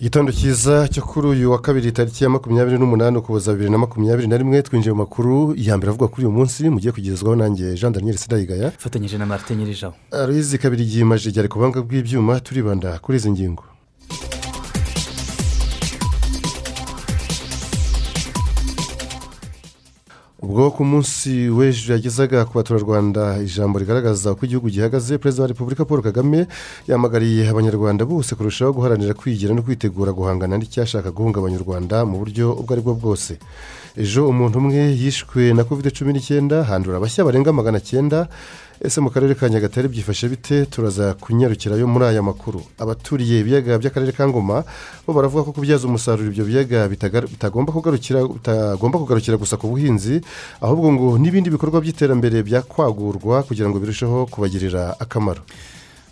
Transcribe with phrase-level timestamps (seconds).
[0.00, 4.28] Igitondo cyiza cyo kuri uyu wa kabiri tariki ya makumyabiri n'umunani ukuboza bibiri na makumyabiri
[4.28, 7.92] na rimwe twinjiye mu makuru ya mbere avuga kuri uyu munsi mugiye kugezwaho nanjye jean
[7.92, 9.94] daniel sidayigaya ifatanyije na marite nyirijaho.
[10.12, 13.64] Arizi kabiri yimaje ryari ku buhanga bw'ibyuma turibanda kuri izi ngingo.
[20.42, 25.84] Ubwo ku munsi w'ejo yagezaga ku baturarwanda ijambo rigaragaza uko igihugu gihagaze perezida wa repubulika
[25.84, 26.46] paul kagame
[26.86, 32.54] yamagariye abanyarwanda bose kurushaho guharanira kwigira no kwitegura guhangana n'icyashaka guhungabanya u rwanda mu buryo
[32.54, 33.32] ubwo ari bwo bwose.
[33.96, 38.28] Ejo umuntu umwe yishwe na kovide cumi n'icyenda handura abashya barenga magana cyenda.
[38.80, 40.66] Ese mu karere ka nyagatare byifashe bite?
[40.70, 42.62] Turaza kunyarukirayo muri aya makuru.
[42.78, 44.62] Abaturiye ibiyaga by'akarere ka ngoma
[45.02, 50.22] bo baravuga ko kubyaza umusaruro ibyo biyaga bitagomba kugarukira bitagomba kugarukira gusa ku buhinzi
[50.62, 55.42] ahubwo ngo n'ibindi bikorwa by'iterambere byakwagurwa kugira ngo birusheho kubagirira akamaro.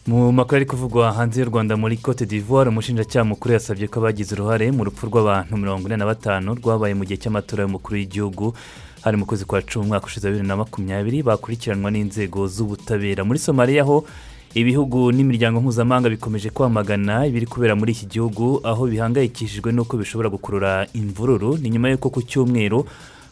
[0.06, 4.34] Mu makuru ari kuvugwa hanze y'u rwanda muri cote d'ivoire umushinjacyaha mukuru yasabye ko abagize
[4.34, 8.54] uruhare mu rupfu rw'abantu mirongo ine na batanu rwabaye mu gihe cy'amatora y'umukuru w'igihugu
[9.02, 13.24] hari mu kwezi kwa cumi umwaka ushize bibiri na makumyabiri bakurikiranwa n'inzego z'ubutabera.
[13.24, 14.06] Muri somaliya ho
[14.54, 20.86] ibihugu n'imiryango mpuzamahanga bikomeje kwamagana ibiri kubera muri iki gihugu aho bihangayikishijwe n'uko bishobora gukurura
[20.94, 21.58] imvururu.
[21.58, 22.86] Ni nyuma y'uko ku cyumweru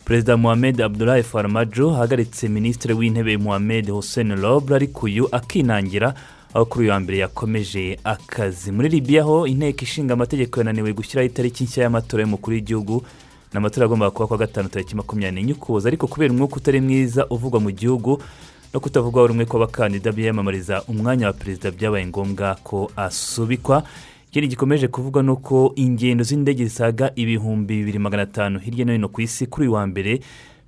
[0.05, 6.15] perezida muhammed abdulahi farmajo ahagaritse minisitiri w'intebe muhammed hussein robre ariko uyu akinangira
[6.55, 11.27] aho kuri uyu wa mbere yakomeje akazi muri libiya ho inteko ishinga amategeko yananiwe gushyiraho
[11.27, 13.05] itariki nshya y'amatora y'umukuru w'igihugu
[13.53, 17.27] ni amatora agomba kuba kuwa gatanu tariki makumyabiri n'enye ukuboza ariko kubera umwuka utari mwiza
[17.31, 18.23] uvugwa mu gihugu
[18.75, 23.83] no kutavugwaho rumwe kw'abakandida biyamamariza umwanya wa perezida byabaye ngombwa ko asubikwa.
[24.31, 29.09] Ikindi gikomeje kuvugwa ni uko ingendo z'indege zisaga ibihumbi bibiri magana atanu hirya no hino
[29.09, 30.21] ku isi kuri uyu wa mbere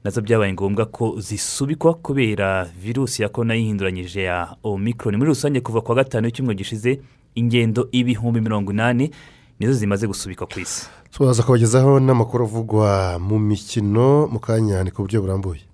[0.07, 5.61] na zo byabaye ngombwa ko zisubikwa kubera virusi ya korona yihinduranyije ya omikron muri rusange
[5.61, 7.01] kuva ku wa gatanu w'icyumweru gishize
[7.35, 9.11] ingendo ibihumbi mirongo inani
[9.59, 10.87] nizo zimaze gusubikwa ku isi.
[11.11, 15.67] Tubaza kubagezaho n'amakuru avugwa mu mikino mu kanya ni ku buryo burambuye.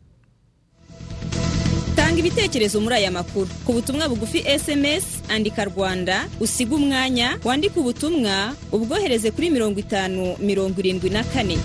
[1.96, 3.52] Tanga ibitekerezo muri aya makuru.
[3.68, 10.80] Ku butumwa bugufi esemesi andika rwanda usiga umwanya wandike ubutumwa ubwohereze kuri mirongo itanu mirongo
[10.80, 11.58] irindwi na kane.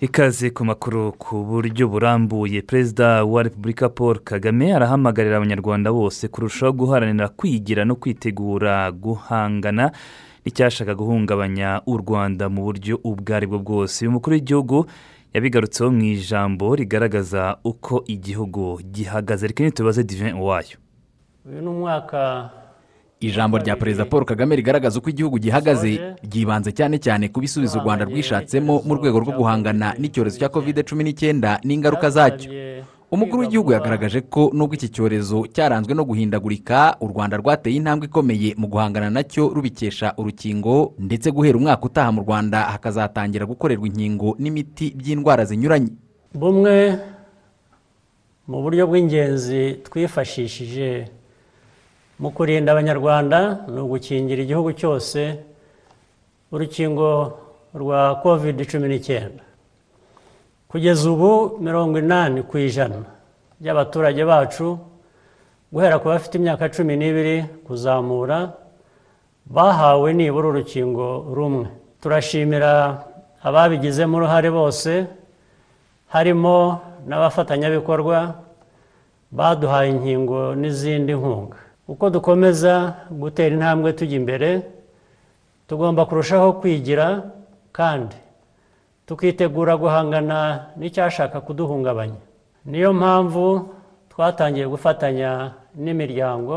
[0.00, 6.72] Ikaze ku makuru ku buryo burambuye perezida wa repubulika paul kagame arahamagarira abanyarwanda bose kurushaho
[6.72, 9.92] guharanira kwigira no kwitegura guhangana
[10.44, 14.04] n'icyashaka guhungabanya u rwanda mu buryo ubwo ari bwo bwose.
[14.04, 14.86] Uyu mukuru w'igihugu
[15.34, 19.46] yabigarutseho mu ijambo rigaragaza uko igihugu gihagaze.
[19.48, 20.78] Reka tubaze divin wayo.
[21.48, 22.50] Uyu ni umwaka
[23.20, 26.00] ijambo rya perezida paul kagame rigaragaza uko igihugu gihagaze.
[26.22, 30.82] Ryibanze cyane cyane ku bisubizo u rwanda rwishatsemo mu rwego rwo guhangana n'icyorezo cya kovide
[30.82, 32.50] cumi n'icyenda n'ingaruka zacyo.
[33.10, 38.54] Umukuru w'igihugu yagaragaje ko nubwo iki cyorezo cyaranzwe no guhindagurika u rwanda rwateye intambwe ikomeye
[38.58, 44.34] mu guhangana na cyo rubikesha urukingo ndetse guhera umwaka utaha mu rwanda hakazatangira gukorerwa inkingo
[44.38, 45.94] n'imiti by'indwara zinyuranye.
[46.34, 46.98] Bumwe
[48.50, 51.06] mu buryo bw'ingenzi twifashishije
[52.20, 53.38] mu kurinda abanyarwanda
[53.72, 55.20] ni ugukingira igihugu cyose
[56.52, 57.08] urukingo
[57.80, 59.42] rwa kovide cumi n'icyenda.
[60.68, 63.04] Kugeza ubu mirongo inani ku ijana
[63.60, 64.78] by'abaturage bacu
[65.72, 68.38] guhera ku bafite imyaka cumi n'ibiri kuzamura
[69.54, 71.06] bahawe nibura urukingo
[71.36, 71.68] rumwe.
[72.00, 72.72] Turashimira
[73.46, 74.92] ababigizemo uruhare bose
[76.14, 78.18] harimo n'abafatanyabikorwa
[79.36, 81.58] baduhaye inkingo n'izindi nkunga.
[81.88, 84.50] Uko dukomeza gutera intambwe tujya imbere
[85.68, 87.06] tugomba kurushaho kwigira
[87.72, 88.16] kandi
[89.06, 90.38] tukitegura guhangana
[90.78, 92.18] n'icyashaka kuduhungabanya.
[92.66, 93.70] Niyo mpamvu
[94.10, 96.56] twatangiye gufatanya n'imiryango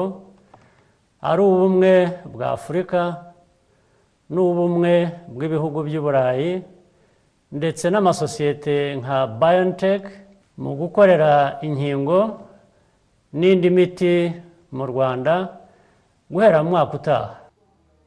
[1.21, 1.93] ari ubumwe
[2.33, 3.01] bwa afurika
[4.33, 4.93] n'ubumwe
[5.29, 6.51] bw'ibihugu by'uburayi
[7.53, 10.09] ndetse n'amasosiyete nka bayoniteke
[10.57, 12.19] mu gukorera inkingo
[13.33, 14.15] n'indi miti
[14.71, 15.50] mu rwanda
[16.31, 17.36] guhera mu mwaka utaha.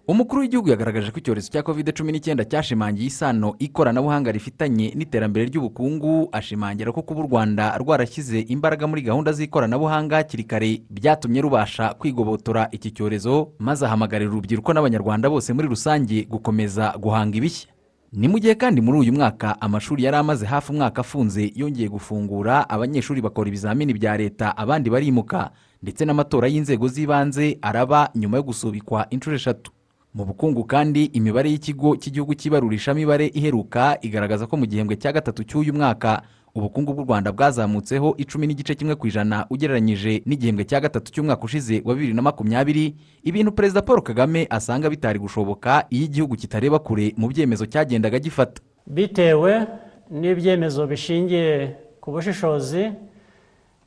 [0.09, 6.27] Umukuru w'igihugu yagaragaje ko icyorezo cya covid cumi n'icyenda cyashimangiye isano ikoranabuhanga rifitanye n'iterambere ry'ubukungu
[6.33, 12.67] ashimangira ko kuba u rwanda rwarashyize imbaraga muri gahunda z'ikoranabuhanga hakiri kare byatumye rubasha kwigobotora
[12.75, 17.71] iki cyorezo maze ahamagarira urubyiruko n'abanyarwanda bose muri rusange gukomeza guhanga ibishya.
[18.13, 22.67] Ni mu gihe kandi muri uyu mwaka amashuri yari amaze hafi umwaka afunze yongeye gufungura
[22.69, 25.51] abanyeshuri bakora ibizamini bya leta abandi barimuka.
[25.83, 29.71] Ndetse n'amatora y'inzego z'ibanze araba nyuma yo gusubikwa inshuro eshatu.
[30.15, 35.73] Mu bukungu kandi imibare y'ikigo cy'igihugu cy'ibarurishamibare iheruka igaragaza ko mu gihembwe cya gatatu cy'uyu
[35.75, 36.23] mwaka
[36.55, 41.81] ubukungu bw'u rwanda bwazamutseho icumi n'igice kimwe ku ijana ugereranyije n'igihembwe cya gatatu cy'umwaka ushize
[41.85, 42.93] wa bibiri na makumyabiri
[43.25, 48.61] ibintu perezida paul kagame asanga bitari gushoboka iyo igihugu kitareba kure mu byemezo cyagendaga gifata.
[48.87, 49.65] Bitewe
[50.13, 51.73] n'ibyemezo bishingiye
[52.05, 52.93] ku bushishozi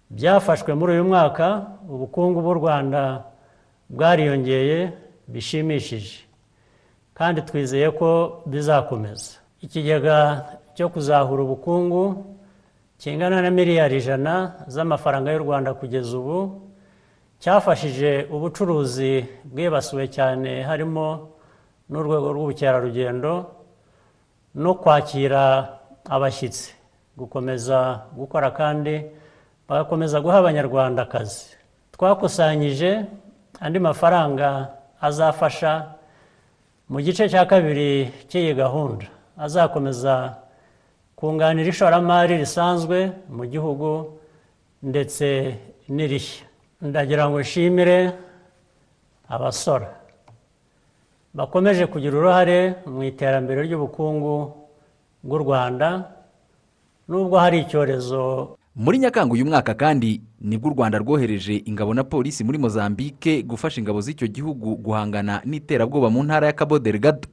[0.09, 3.23] byafashwe muri uyu mwaka ubukungu bw'u rwanda
[3.89, 4.93] bwariyongeye
[5.27, 6.17] bishimishije.
[7.13, 9.31] Kandi twizeye ko bizakomeza.
[9.61, 12.25] Ikigega cyo kuzahura ubukungu
[12.97, 16.61] kingana na miliyari ijana z'amafaranga y'u rwanda kugeza ubu
[17.39, 21.07] cyafashije ubucuruzi bwibasiwe cyane harimo
[21.89, 23.33] n'urwego rw'ubukerarugendo
[24.55, 25.43] no kwakira
[26.09, 26.75] abashyitsi.
[27.17, 28.95] Gukomeza gukora kandi
[29.67, 31.45] bagakomeza guha abanyarwanda akazi
[31.91, 33.05] twakusanyije
[33.59, 34.49] andi mafaranga
[35.01, 35.71] azafasha
[36.89, 39.05] mu gice cya kabiri cy'iyi gahunda.
[39.37, 40.37] Azakomeza
[41.17, 42.97] kunganira ishoramari risanzwe
[43.29, 43.89] mu gihugu
[44.83, 45.57] ndetse
[45.89, 46.45] n'irishya.
[46.81, 48.13] Ndagira ngo nshimire
[49.29, 49.89] abasora.
[51.33, 54.35] Bakomeje kugira uruhare mu iterambere ry'ubukungu
[55.25, 55.87] bw'u rwanda
[57.09, 58.21] nubwo hari icyorezo
[58.75, 63.43] muri nyakanga uyu mwaka kandi ni bwo u rwanda rwohereje ingabo na polisi muri mozambique
[63.43, 67.27] gufasha ingabo z'icyo gihugu guhangana n'iterabwoba mu ntara ya cabo delgado.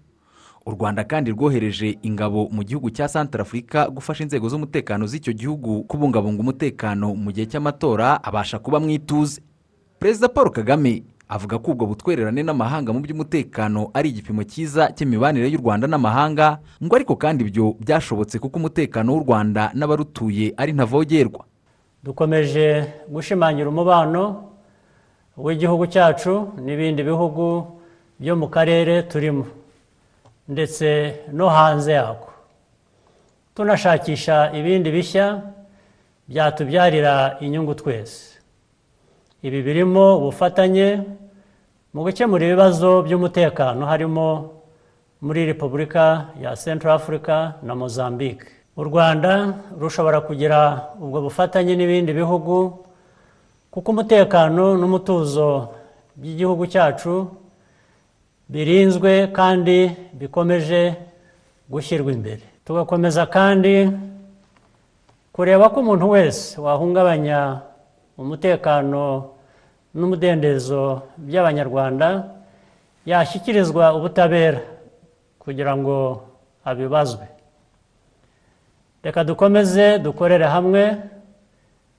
[0.66, 6.40] U rwanda kandi rwohereje ingabo mu gihugu cya santarafurika gufasha inzego z'umutekano z'icyo gihugu kubungabunga
[6.40, 9.42] umutekano mu gihe cy'amatora abasha kuba mu ituze.
[9.98, 15.62] Perezida paul kagame avuga ko ubwo butwererane n'amahanga mu by'umutekano ari igipimo cyiza cy'imibanire y'u
[15.64, 21.42] rwanda n'amahanga ngo ariko kandi ibyo byashobotse kuko umutekano w'u rwanda n'abarutuye ari ntavogerwa.
[22.04, 22.66] Dukomeje
[23.08, 24.22] gushimangira umubano
[25.36, 27.44] w'igihugu cyacu n'ibindi bihugu
[28.20, 29.46] byo mu karere turimo
[30.48, 30.86] ndetse
[31.32, 32.28] no hanze yako.
[33.54, 35.40] Tunashakisha ibindi bishya
[36.28, 38.36] byatubyarira inyungu twese.
[39.42, 41.02] Ibi birimo ubufatanye
[41.92, 44.28] mu gukemura ibibazo by'umutekano harimo
[45.20, 48.46] muri repubulika ya central africa na mozambique.
[48.76, 52.84] U rwanda rushobora kugira ubwo bufatanye n'ibindi bihugu
[53.70, 55.68] kuko umutekano n'umutuzo
[56.16, 57.28] by'igihugu cyacu
[58.48, 60.96] birinzwe kandi bikomeje
[61.68, 62.42] gushyirwa imbere.
[62.64, 63.92] Tugakomeza kandi
[65.32, 67.60] kureba ko umuntu wese wahungabanya
[68.16, 69.31] umutekano
[69.94, 72.08] n'umudendezo by'abanyarwanda
[73.06, 74.60] yashyikirizwa ubutabera
[75.38, 75.96] kugira ngo
[76.64, 77.26] abibazwe.
[79.02, 80.96] Reka dukomeze dukorere hamwe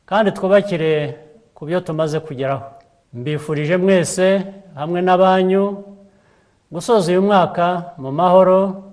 [0.06, 1.18] kandi twubakire
[1.56, 2.66] ku byo tumaze kugeraho.
[3.14, 4.28] Mbifurije mwese
[4.76, 5.84] hamwe n'abanyu
[6.72, 8.84] gusoza uyu mwaka mu mahoro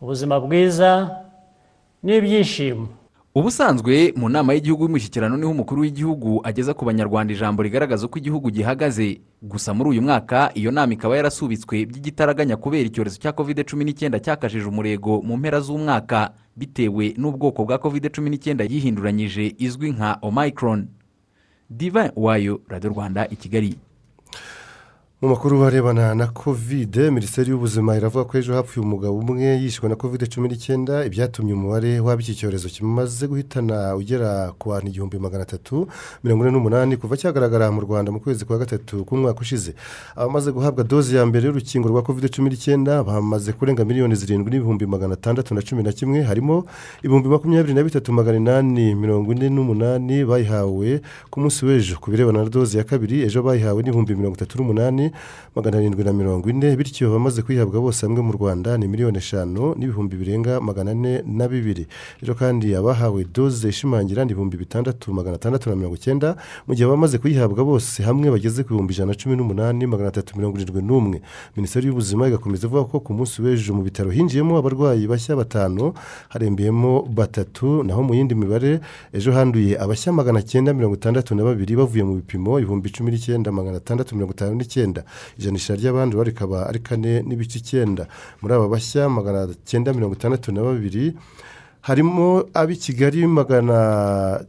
[0.00, 0.90] ubuzima bwiza
[2.04, 2.86] n'ibyishimo.
[3.34, 8.18] Ubusanzwe mu nama y'igihugu y'umushyikirano ni ho umukuru w'igihugu ageza ku banyarwanda ijambo rigaragaza uko
[8.18, 9.20] igihugu gihagaze.
[9.42, 14.18] Gusa muri uyu mwaka iyo nama ikaba yarasubitswe by'igitaraganya kubera icyorezo cya covid cumi n'icyenda
[14.20, 20.88] cyakajije umurego mu mpera z'umwaka bitewe n'ubwoko bwa covid cumi n'icyenda yihinduranyije izwi nka omicron.
[21.70, 23.76] Diva wayo radiyo rwanda i kigali.
[25.22, 29.96] Mu makuru arebana na kovide minisiteri y'ubuzima iravuga ko ejo hapfuye umugabo umwe yishwe na
[29.96, 31.04] kovide cumi n'icyenda.
[31.04, 35.88] Ibyatumye umubare w'ab'iki cyorezo kimaze guhitana ugera ku bantu igihumbi magana atatu
[36.24, 39.74] mirongo ine n'umunani kuva cyagaragara mu rwanda mu kwezi kwa gatatu k'umwaka ushize.
[40.16, 44.86] Abamaze guhabwa doze ya mbere y'urukingo rwa kovide cumi n'icyenda bamaze kurenga miliyoni zirindwi n'ibihumbi
[44.86, 46.22] magana atandatu na cumi na kimwe.
[46.22, 46.62] Harimo
[47.02, 51.98] ibihumbi makumyabiri na bitatu magana inani mirongo ine n'umunani bayihawe ku munsi w'ejo.
[51.98, 55.07] Ku birebana na doze ya kabiri ejo bayihawe n'ibihumbi mirongo itatu n'umunani
[55.56, 59.74] magana arindwi na mirongo ine bityo abamaze kuyihabwa bose hamwe mu rwanda ni miliyoni eshanu
[59.78, 61.86] n'ibihumbi birenga magana ane na bibiri.
[62.20, 66.36] Rero kandi abahawe doze ishimangira ni ibihumbi bitandatu magana atandatu na mirongo icyenda
[66.66, 70.36] mu gihe abamaze kuyihabwa bose hamwe bageze ku bihumbi ijana na cumi n'umunani magana atatu
[70.38, 71.18] mirongo irindwi n'umwe.
[71.56, 75.92] Minisiteri y'ubuzima igakomeza ivuga ko ku munsi w'ejo mu bitaro hinjiyemo abarwayi bashya batanu
[76.28, 78.80] harembeyemo batatu naho mu yindi mibare
[79.12, 83.52] ejo handuye abashya magana cyenda mirongo itandatu na babiri bavuye mu bipimo ibihumbi cumi n'icyenda
[83.52, 84.97] magana atandatu mirongo itanu n'icyenda.
[84.98, 85.04] Icyenda
[85.38, 88.06] ijanisha ry'abandura rikaba ari kane n'ibice icyenda.
[88.42, 91.14] Muri aba bashya magana cyenda mirongo itandatu na babiri
[91.80, 94.44] harimo ab'i kigali magana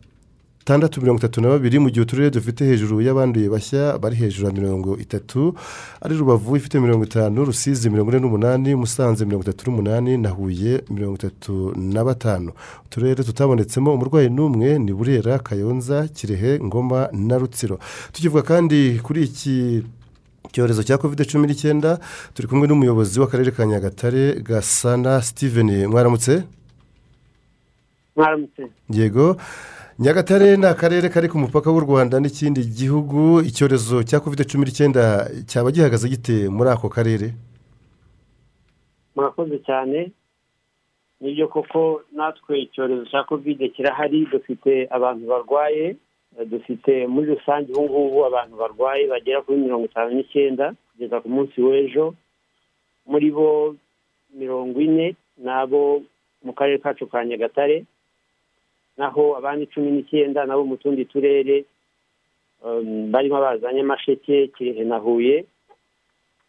[0.70, 4.54] atandatu mirongo itatu na babiri mu gihe uturere dufite hejuru y'abanduye bashya bari hejuru ya
[4.54, 5.56] mirongo itatu
[6.02, 10.84] ari rubavu ifite mirongo itanu rusizi mirongo ine n'umunani musanze mirongo itatu n'umunani na huye
[10.90, 12.52] mirongo itatu na batanu.
[12.86, 17.80] Uturere tutabonetsemo umurwayi n'umwe ni burera kayonza kirehe ngoma na rutsiro.
[18.14, 19.82] Tukivuga kandi kuri iki
[20.48, 22.00] icyorezo cya kovide cumi n'icyenda
[22.34, 25.88] turi kumwe n'umuyobozi w'akarere ka nyagatare gasana steven.
[25.92, 26.44] Mwaramutse?
[28.16, 28.64] Mwaramutse.
[28.90, 29.38] Yego.
[30.00, 33.42] Nyagatare ni akarere kari ku mupaka w'u rwanda n'ikindi gihugu.
[33.44, 37.34] Icyorezo cya kovide cumi n'icyenda cyaba gihagaze gite muri ako karere?
[39.16, 40.12] Murakoze cyane.
[41.22, 45.96] Nibyo koko natwe icyorezo cya kovide kirahari dufite abantu barwaye.
[46.46, 51.58] Dufite muri rusange ubu ngubu abantu barwaye bagera kuri mirongo itanu n'icyenda kugeza ku munsi
[51.62, 52.14] w'ejo.
[53.10, 53.76] Muri bo
[54.34, 56.02] mirongo ine ni abo
[56.46, 57.84] mu karere kacu ka nyagatare
[58.98, 61.66] naho abandi cumi n'icyenda nabo mu tundi turere
[63.12, 65.46] barimo baza nyamasheke kirehe na huye.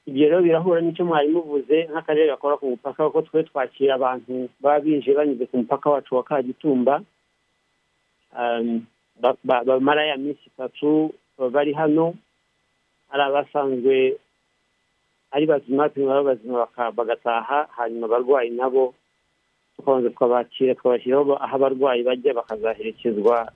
[0.07, 4.81] Ibyo rero birahura n'icyo mwari muvuze nk'akarere gakora ku mupaka kuko twe twakira abantu baba
[4.81, 7.03] binjiye banyuze ku mupaka wacu wa kagitumba.
[9.45, 11.13] Bamara ya minsi itatu
[11.53, 12.15] bari hano
[13.09, 14.17] hari abasanzwe
[15.31, 18.95] ari bazima baba bazima bagataha hanyuma abarwayi nabo
[19.77, 23.53] tukabanza tukabakira tukabashyiraho aho abarwayi bajya bakazaherekezwa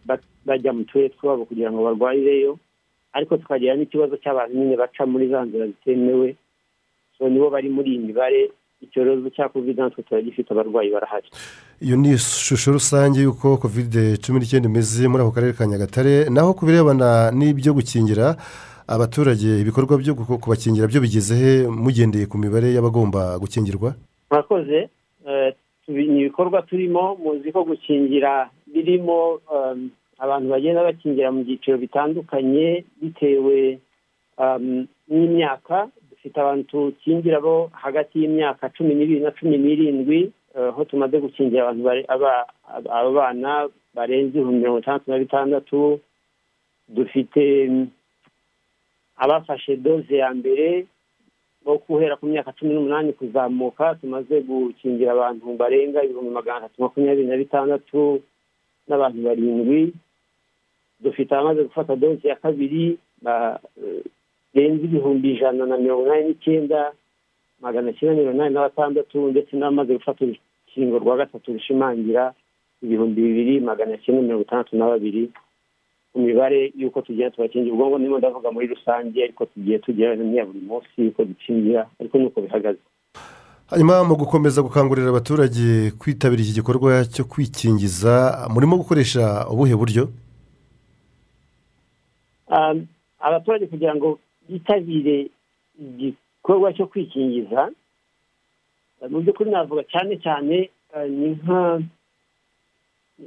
[0.46, 2.58] bajya mu turere twabo kugira ngo barwarireyo
[3.12, 6.36] ariko tukagira n'ikibazo cy'abantu nyine baca muri za nzira zitemewe
[7.18, 8.50] so nibo bari muri iyi mibare
[8.84, 11.28] icyorezo cya kovide natwe turagifite abarwayi barahari.
[11.80, 16.54] Iyo ni ishusho rusange y'uko kovide cumi n'icyenda imeze muri ako karere ka nyagatare naho
[16.54, 18.36] ku birebana n'ibyo gukingira
[18.86, 23.94] abaturage ibikorwa byo kubakingira byo bigeze he mugendeye ku mibare y'abagomba gukingirwa?
[24.30, 24.88] Murakoze
[25.88, 29.40] ni ibikorwa turimo muzi ko gukingira birimo
[30.18, 33.78] abantu bagenda bakingira mu byiciro bitandukanye bitewe
[35.08, 35.88] n'imyaka
[36.24, 36.64] dufite abantu
[36.96, 41.84] tukingira bo hagati y'imyaka cumi n'ibiri na cumi n'irindwi aho tumaze gukingira abantu
[42.88, 46.00] abana barenze ibihumbi mirongo itandatu na bitandatu
[46.88, 47.44] dufite
[49.20, 50.86] abafashe doze ya mbere
[51.64, 57.28] bo guhera ku myaka cumi n'umunani kuzamuka tumaze gukingira abantu barenga ibihumbi magana atatu makumyabiri
[57.28, 58.22] na bitandatu
[58.88, 59.92] n'abantu barindwi.
[61.04, 62.96] Dufite abamaze gufata doze ya kabiri
[64.54, 66.92] barenze ibihumbi ijana na mirongo inani n'icyenda
[67.60, 72.32] magana cyenda mirongo inani na batandatu ndetse n'abamaze gufata urukingo rwa gatatu rushimangira
[72.82, 75.30] ibihumbi bibiri magana cyenda mirongo itandatu na babiri
[76.12, 80.60] ku mibare y'uko tugenda tubakingira ubwonko ndimo ndavuga muri rusange ariko tugiye tugera n'iya buri
[80.60, 82.78] munsi y'uko dukingira ariko nuko bihagaze.
[83.70, 90.08] Hanyuma mu gukomeza gukangurira abaturage kwitabira iki gikorwa cyo kwikingiza murimo gukoresha ubuhe buryo?
[93.20, 95.28] Abaturage kugira ngo bitabire
[95.80, 97.70] igikorwa cyo kwikingiza
[99.10, 100.70] mu by'ukuri navuga cyane cyane
[101.18, 101.80] ni nka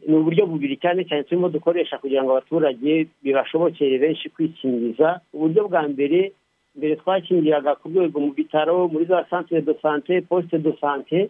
[0.08, 5.22] ni uburyo bubiri cyane cyane turimo dukoresha kugira ngo abaturage bibashobokere benshi kwikingiza.
[5.34, 6.32] Uburyo bwa mbere
[6.76, 11.30] mbere twakingiraga ku rwego mu bitaro muri za santire do sante posite do sante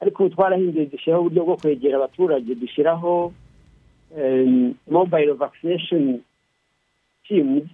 [0.00, 3.32] ariko ubu twarahinduye dushyiraho uburyo bwo kwegera abaturage dushyiraho
[4.90, 6.22] mobayiro vakisinesheni
[7.28, 7.68] timuzi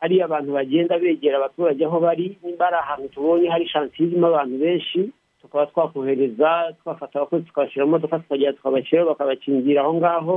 [0.00, 4.56] ariyo abantu bagenda begera abaturage aho bari nimba ari ahantu tubonye hari shansiyo irimo abantu
[4.58, 5.00] benshi
[5.40, 10.36] tukaba twakohereza twafata abakozi tukabashyira mu modoka tukagenda tukabashyiraho bakabakingira aho ngaho.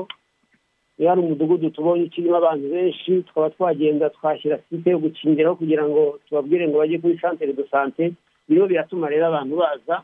[1.00, 6.20] Iyo hari umudugudu tubonye ukirimo abantu benshi tukaba twagenda twashyira site yo gukingiraho kugira ngo
[6.28, 8.14] tubabwire ngo bajye kuri santere do sante
[8.48, 10.04] biriho biratuma rero abantu baza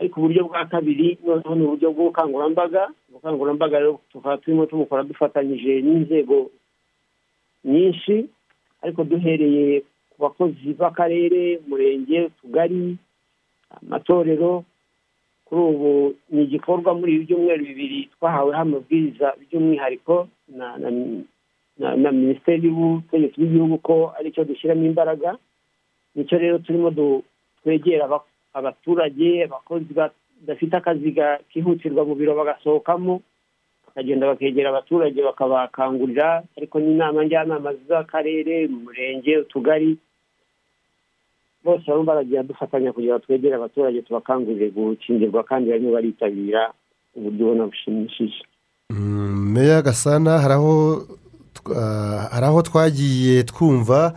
[0.00, 2.88] ariko uburyo bwa kabiri noneho ni uburyo bw'ubukangurambaga.
[3.10, 6.50] Ubukangurambaga rero tukaba turimo tubukora dufatanyije n'inzego
[7.64, 8.28] nyinshi.
[8.82, 9.80] Ariko duhereye
[10.10, 12.96] ku bakozi b'akarere umurenge utugari
[13.82, 14.64] amatorero
[15.46, 15.90] kuri ubu
[16.30, 20.28] ni igikorwa muri ibi byumweru bibiri twahaweho amabwiriza by'umwihariko
[21.78, 25.38] na minisiteri y'ubutegetsi bw'igihugu ko ari cyo dushyiramo imbaraga
[26.14, 26.90] ni cyo rero turimo
[27.62, 28.04] twegera
[28.54, 31.14] abaturage abakozi badafite akazi
[31.50, 33.20] kihutirwa mu biro bagasohokamo
[33.98, 39.98] bakagenda bakegera abaturage bakabakangurira ariko n'inama njyanama z'akarere umurenge utugari
[41.64, 46.70] bose barimo baragenda dufatanya kugira ngo twegere abaturage tubakangurire gukingirwa kandi barimo baritabira
[47.16, 48.42] uburyo ubona bushimishije.
[49.54, 50.54] Meya gasana hari
[52.46, 54.14] aho twagiye twumva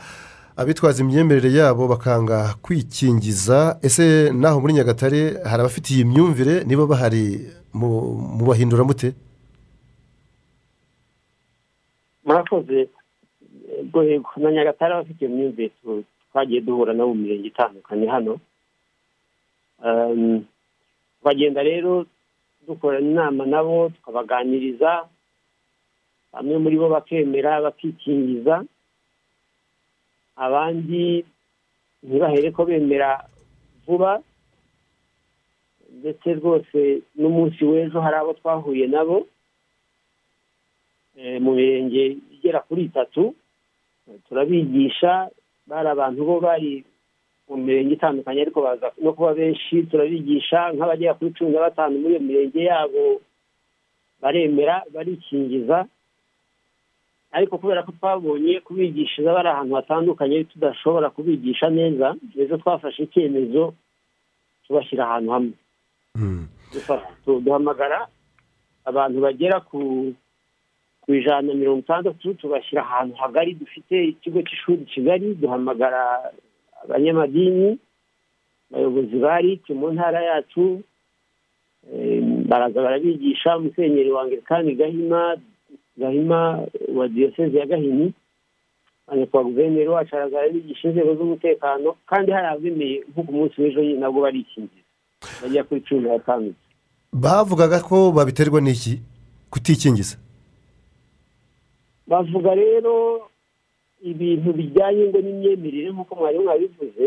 [0.58, 7.50] abitwaza imyemerere yabo bakanga kwikingiza ese naho muri nyagatare hari abafite iyi myumvire niba bahari
[7.74, 9.14] mu bahindura mute?
[12.26, 12.90] Murakoze.
[14.38, 15.72] Na nyagatare abafite iyo myumvire
[16.32, 18.34] twagiye duhura nabo mu mirenge itandukanye hano.
[21.24, 22.06] Bagenda rero
[22.68, 25.08] dukorana inama nabo tukabaganiriza.
[26.34, 28.64] Bamwe muri bo bakemera bakikingiza.
[30.38, 31.26] Abandi
[32.04, 33.26] ntibahere ko bemera
[33.86, 34.22] vuba.
[36.00, 39.28] Ndetse rwose n'umunsi w'ejo hari abo twahuye nabo.
[41.16, 42.04] Mu mirenge
[42.34, 43.34] igera kuri itatu
[44.28, 45.30] turabigisha
[45.68, 46.84] bari abantu bo bari
[47.50, 52.14] mu mirenge itandukanye ariko baza no kuba benshi turabigisha nk'abagera kuri cumi na batanu muri
[52.16, 53.22] iyo mirenge yabo
[54.22, 55.86] baremera barikingiza
[57.32, 63.74] ariko kubera ko twabonye kubigishiriza bari ahantu hatandukanye tudashobora kubigisha neza ejo twafashe icyemezo
[64.68, 65.54] tubashyira ahantu hamwe.
[67.26, 68.08] Duhamagara
[68.86, 70.12] abantu bagera ku
[71.16, 76.32] ijana na mirongo itandatu tubashyira ahantu hagari dufite ikigo cy'ishuri kigali duhamagara
[76.84, 77.78] abanyamadini
[78.72, 80.82] abayobozi bari mu ntara yacu
[82.50, 85.38] baraza barabigisha umusenyeri wa anglikani gahima
[85.98, 88.14] gahima wa diyoseze ya gahini
[89.18, 94.22] nyakubahwa guverineri wacu araza arabigisha inzego z'umutekano kandi hari abemeye nko ku munsi w'ejo nabwo
[94.22, 94.82] barikingiza
[95.42, 96.54] bagera kuri cumi na batanu
[97.14, 99.02] bavugaga ko babiterwa n'iki?
[99.52, 100.16] Kutikingiza.
[102.12, 102.94] Bavuga rero
[104.04, 107.06] ibintu bijyanye ngo n'imyemerere nk'uko mwari mwabivuze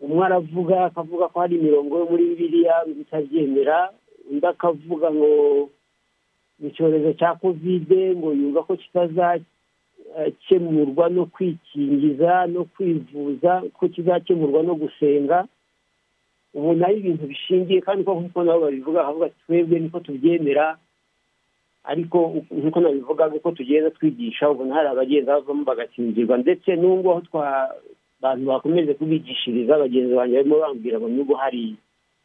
[0.00, 3.78] umwe aravuga akavuga ko hari imirongo yo muri bibiriya itabyemera
[4.30, 5.30] undi akavuga ngo
[6.68, 15.46] icyorezo cya kovide ngo yumva ko kitazakemurwa no kwikingiza no kwivuza ko kizakemurwa no gusenga.
[16.54, 20.76] Ubu na yo ibintu bishingiye kandi ko nk'uko nabo babivuga bakavuga twebwe niko tubyemera
[21.92, 22.18] ariko
[22.58, 27.38] nk'uko nabivuga uko tugenda twigisha ubona hari abagenda bavamo bagakingirwa ndetse n'ubwo aho
[28.20, 31.62] abantu bakomeje kubigishiriza bagenzi banjye barimo bambwira ngo nubwo hari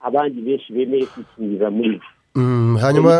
[0.07, 3.11] abandi benshi bemeye kwikingiza muri bo hanyuma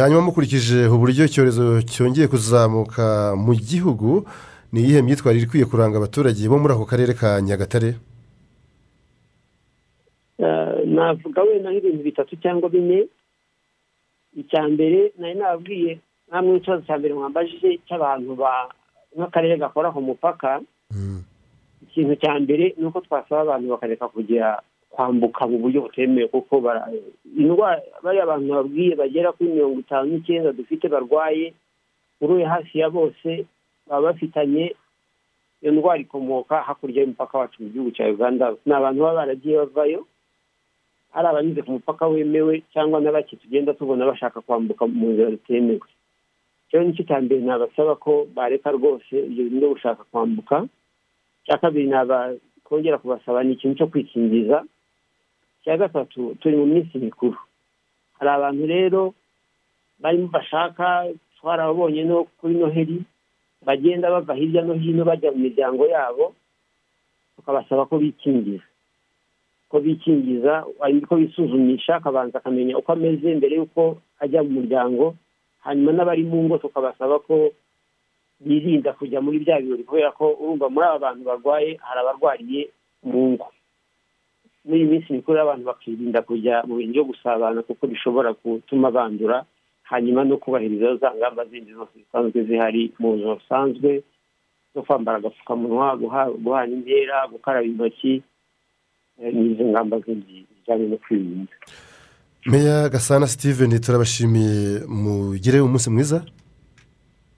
[0.00, 4.24] hanyuma mukurikije uburyo icyorezo cyongeye kuzamuka mu gihugu
[4.72, 7.90] ni iyihe myitwarire ikwiye kuranga abaturage bo muri ako karere ka nyagatare?
[10.86, 12.98] Navuga wenda nk'ibintu bitatu cyangwa bine
[14.36, 15.98] icya mbere nari nababwiye
[16.30, 18.32] namwe ikibazo cya mbere mwambajije cy'abantu
[19.16, 20.60] nk'akarere gakora ku mupaka.
[21.82, 26.60] Ikintu cya mbere ni uko twasaba abantu bakareka kujya kwambuka mu buryo butemewe kuko
[27.36, 31.52] indwara bariya bantu babwiye bagera kuri mirongo itanu n'icyenda dufite barwaye
[32.20, 33.44] uruye hafi ya bose
[33.88, 34.74] baba bafitanye
[35.62, 38.52] iyo ndwara ikomoka hakurya y'umupaka wacu mu gihugu cya uganda.
[38.66, 40.04] Ni abantu baba baragiye bavayo
[41.16, 45.86] ari abanyuze ku mupaka wemewe cyangwa na bake tugenda tubona bashaka kwambuka mu nzira zitemewe
[46.66, 50.56] icyo ni cyo cya mbere nabasaba ko bareka rwose ibyo bintu byo gushaka kwambuka.
[51.42, 51.88] Icya kabiri
[52.66, 54.58] kongera kubasaba ni ikintu cyo kwikingiza.
[55.62, 57.38] Icya gatatu turi mu minsi mikuru.
[58.18, 59.02] Hari abantu rero
[60.02, 61.06] barimo bashaka
[61.38, 62.98] twarababonye no kuri noheli
[63.62, 66.34] bagenda bava hirya no hino bajya mu miryango yabo
[67.36, 68.66] tukabasaba ko bikingiza
[69.76, 70.64] ko bikingiza
[71.08, 75.14] ko bisuzumisha akabanza akamenya uko ameze mbere y'uko ajya mu muryango.
[75.60, 77.52] Hanyuma n'abari mu ngo tukabasaba ko
[78.40, 82.62] birinda kujya muri bya birori kubera ko urumva muri aba bantu barwaye hari abarwariye
[83.04, 83.46] mu ngo.
[84.64, 89.44] Muri iyi minsi mikuru abantu bakirinda kujya mu bintu byo gusabana kuko bishobora gutuma bandura
[89.92, 94.02] hanyuma no kubahiriza za ngamba zindi zose zisanzwe zihari mu buzima busanzwe
[94.74, 95.96] zo kwambara agapfukamunwa
[96.40, 98.22] guhana intera gukaraba intoki
[99.18, 101.52] n'izo ngamba zindi zijyanye no kwirinda
[102.46, 106.24] meya gasana steven turabashimiye mugire umunsi mwiza.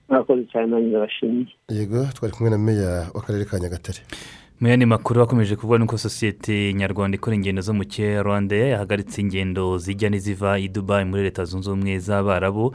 [0.09, 3.99] Murakoze cyane nanjye ndabashimiye yego twari kumwe na meya w'akarere ka nyagatare.
[4.59, 9.21] Mu yandi makuru akomeje kuvuga nuko sosiyete nyarwanda ikora ingendo zo mu kirere rwanda yahagaritse
[9.21, 12.73] ingendo zijya n'iziva i dubayi muri leta zunze ubumwe z'abarabu.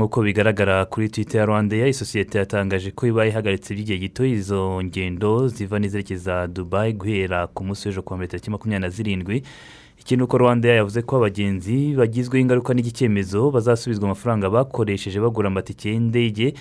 [0.00, 5.48] Nk'uko bigaragara kuri twita ya rwanda isosiyete yatangaje ko iba ihagaritse by'igihe gito izo ngendo
[5.48, 9.42] ziva n'izerekeza dubayi guhera ku munsi w'ejo kuwa mbere tariki makumyabiri na zirindwi.
[10.00, 15.92] Ikindi uko rwanda yavuze ko abagenzi bagizweho ingaruka n'iki cyemezo bazasubizwa amafaranga bakoresheje bagura amatike
[15.92, 16.54] y'indege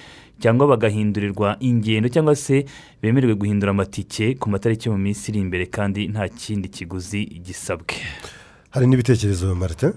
[0.43, 2.65] cyangwa bagahindurirwa ingendo cyangwa se
[3.01, 7.95] bemerewe guhindura amatike ku matariki mu minsi iri imbere kandi nta kindi kiguzi gisabwe.
[8.75, 9.95] Hari n'ibitekerezo marita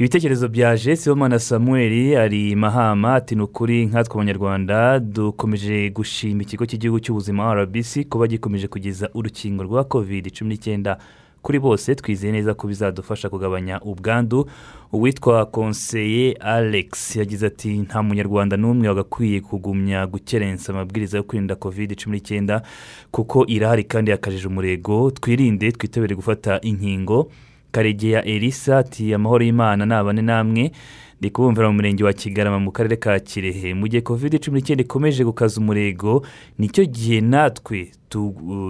[0.00, 7.00] ibitekerezo bya Sibomana samuel ari mahama ati ni ukuri nkatwe abanyarwanda dukomeje gushima ikigo cy'igihugu
[7.00, 10.96] cy'ubuzima rbc kuba gikomeje kugeza urukingo rwa covid cumi n'icyenda
[11.42, 11.94] kuri bose.
[11.94, 14.48] Twizeye neza ko bizadufasha kugabanya ubwandu.
[14.92, 21.96] Uwitwa konseye alex yagize ati nta munyarwanda n'umwe wagakwiye kugumya gukerensa amabwiriza yo kwirinda covid
[21.96, 22.62] cumi n'icyenda
[23.10, 25.10] kuko irahari kandi yakajije umurego.
[25.10, 27.28] Twirinde twitabire gufata inkingo.
[27.72, 30.72] Karegeya elisa ati amahoro y'imana nabane namwe
[31.20, 33.74] ndi kubumvira mu murenge wa kigarama mu karere ka kirehe.
[33.74, 36.24] Mu gihe covid cumi n'icyenda ikomeje gukaza umurego
[36.58, 37.92] ni cyo gihe natwe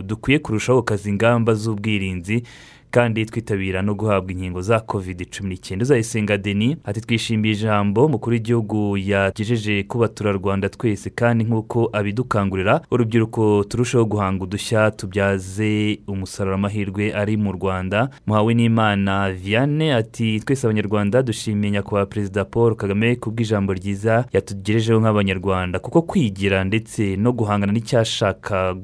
[0.05, 2.43] dukwiye kurushaho gukaza ingamba z'ubwirinzi
[2.91, 5.83] kandi twitabira no guhabwa inkingo za covid cumi n'icyenda.
[5.83, 13.65] Uzayisenga deni ati twishimiye ijambo mukuru w'igihugu yagejeje ku baturarwanda twese kandi nk'uko abidukangurira urubyiruko
[13.69, 18.09] turushaho guhanga udushya tubyaze umusaruro amahirwe ari mu rwanda.
[18.27, 25.01] Muhawe n'imana vianney ati twese abanyarwanda dushimiye nyakubahwa perezida paul kagame ku bw'ijambo ryiza yatugejejeho
[25.01, 28.75] nk'abanyarwanda kuko kwigira ndetse no guhangana n'icyashaka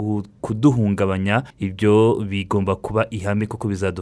[0.40, 3.95] kuduhungabanya ibyo bigomba kuba ihame kuko bizadufasha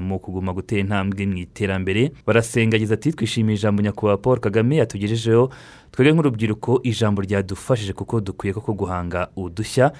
[0.00, 2.12] mu kuguma gutera intambwe mu iterambere.
[2.26, 5.50] Barasenga agize ati twishimiye ijambo nyakubahwa paul kagame yatugejejeho
[5.92, 9.92] twebwe nk'urubyiruko ijambo ryadufashije kuko dukwiye koko guhanga udushya.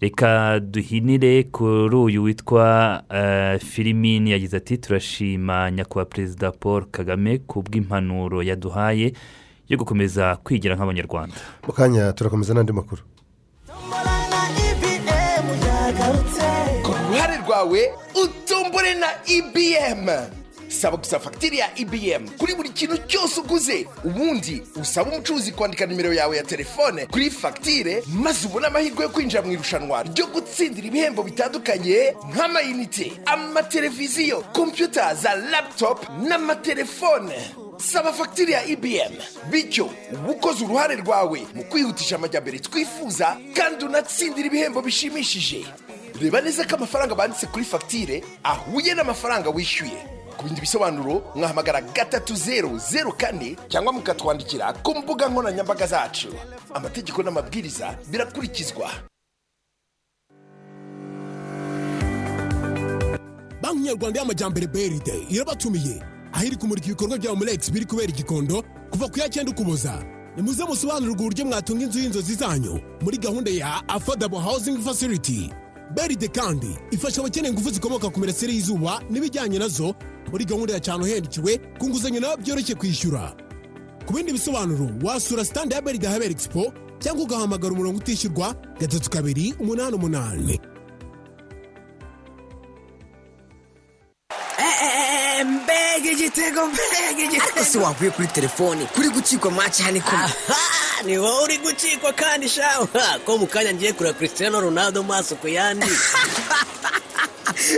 [0.00, 7.62] Reka duhinire kuri uyu witwa eh, filimini yagize ati turashima nyakubahwa perezida paul kagame ku
[7.62, 9.12] bw'impanuro yaduhaye
[9.68, 11.36] yo gukomeza kwigira nk'abanyarwanda.
[11.66, 13.02] Mu kanya turakomeza n'andi makuru.
[17.54, 20.08] Rwawe utombore na ibm
[20.68, 26.12] saba gusa fagitire ya ibm kuri buri kintu cyose uguze ubundi usaba umucuruzi kwandika nimero
[26.14, 31.22] yawe ya telefone kuri fagitire maze ubone amahirwe yo kwinjira mu irushanwa ryo gutsindira ibihembo
[31.22, 37.34] bitandukanye nk'amayinite amateleviziyo kompiyuta za laputopu n'amatelefone.
[37.78, 39.14] Saba fagitire ya ibm
[39.50, 45.66] bityo uba ukoze uruhare rwawe mu kwihutisha amajyambere twifuza kandi unatsindira ibihembo bishimishije.
[46.20, 49.98] Reba neza ko amafaranga banditse kuri fagitire ahuye n'amafaranga wishyuye.
[50.36, 56.28] Ku bindi bisobanuro mwahamagara gatatu zeru zeru kane cyangwa mukatwandikira ku mbuga nkoranyambaga zacu.
[56.74, 58.90] Amategeko n'amabwiriza birakurikizwa.
[63.62, 66.02] Banki nyarwanda y'amajyambere beride irabatumiye.
[66.32, 70.02] Aho iri kumurika ibikorwa bya muregisi biri kubera igikondo kuva ku ya cyenda ukuboza.
[70.36, 75.50] Nimuze musobanurirwe uburyo mwatunga inzu y'inzozi zanyu muri gahunda ya affordable housing facility.
[75.90, 79.94] Beride kandi ifasha abakeneye ingufu zikomoka ku mirasire y'izuba n'ibijyanye na zo
[80.30, 83.34] muri gahunda ya cyane uhendukiwe ku nguzanyo nawe byoroshye kwishyura.
[84.06, 89.54] Ku bindi bisobanuro wasura sitandi ya beride ahabera expo cyangwa ugahamagara umurongo utishyurwa gatatu kabiri
[89.60, 90.60] umunani umunani.
[95.44, 97.64] Mbega igitego mbega igitego.
[97.64, 100.30] Si wavuye kuri telefone kuri gucikwa hano ikoma
[101.02, 102.86] ni wowe uri gucikwa kandi shawa
[103.26, 105.86] ko mu kanya ngiye kureba christian ronaldo maso ku yandi?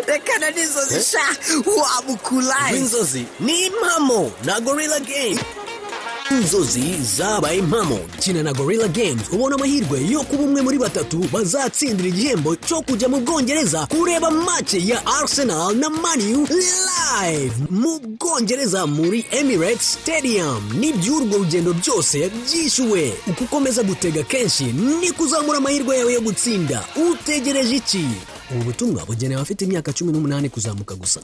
[0.06, 1.26] Reka na n'inzozi sha.
[1.66, 5.38] Wamukuraye inzozi ni impamo na gorilla game.
[6.30, 12.08] Inzozi zabaye impamo kina na gorilla games ubona amahirwe yo kuba umwe muri batatu bazatsindira
[12.08, 19.24] igihembo cyo kujya mu bwongereza kureba mace ya arsenal na maniyu live mu bwongereza muri
[19.30, 20.60] emirates stadium.
[20.80, 23.12] N'iby'urwo rugendo byose byishyuwe.
[23.26, 24.64] Uko ukomeza gutega kenshi
[25.00, 26.84] ni kuzamura amahirwe yawe yo gutsinda.
[27.10, 28.04] Utegereje iki?
[28.50, 31.20] Ubu butumwa bugenewe abafite imyaka cumi n'umunani kuzamuka gusa.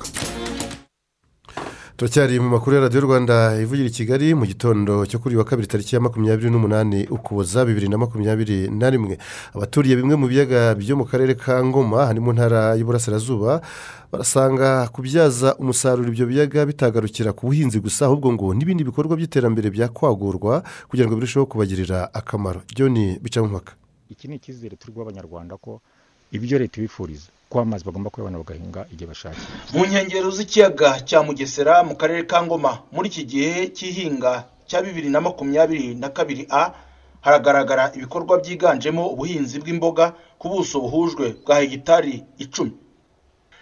[2.02, 5.68] Turacyari mu makuru ya radiyo rwanda ivugira i kigali mu gitondo cyo kuri wa kabiri
[5.68, 9.18] tariki ya makumyabiri n'umunani ukuboza bibiri na makumyabiri na rimwe.
[9.54, 13.62] Abaturiye bimwe mu biyaga byo mu karere ka ngoma hari mu ntara y'uburasirazuba
[14.10, 20.66] barasanga kubyaza umusaruro ibyo biyaga bitagarukira ku buhinzi gusa ahubwo ngo n'ibindi bikorwa by'iterambere byakwagurwa
[20.90, 22.66] kugira ngo birusheho kubagirira akamaro.
[22.66, 23.78] Byo ni bica mu mpaka
[24.10, 25.78] iki ni icyizere turi guha abanyarwanda ko
[26.34, 29.46] ibyo leta ibifuriza ko amazi bagomba kuyabona bagahinga igihe bashakiye.
[29.76, 35.08] Mu nkengero z'ikiyaga cya mugesera mu karere ka ngoma muri iki gihe cy'ihinga cya bibiri
[35.12, 36.72] na makumyabiri na kabiri a
[37.20, 42.72] haragaragara ibikorwa byiganjemo ubuhinzi bw'imboga ku buso buhujwe bwa hegitari icumi.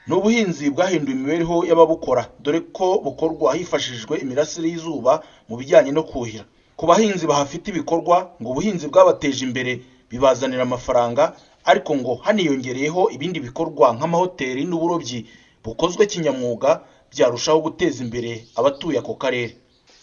[0.07, 6.44] Ni ubuhinzi bwahinduye imibereho y'ababukora dore ko bukorwa hifashishijwe imirasire y'izuba mu bijyanye no kuhira.
[6.76, 11.37] Ku bahinzi bahafite ibikorwa ngo ubuhinzi bwabateje imbere bibazanira amafaranga
[11.70, 15.26] ariko ngo haniyongereyeho ibindi bikorwa nk'amahoteli n'uburobyi
[15.64, 16.70] bukozwe kinyamwuga
[17.12, 19.54] byarushaho guteza imbere abatuye ako karere.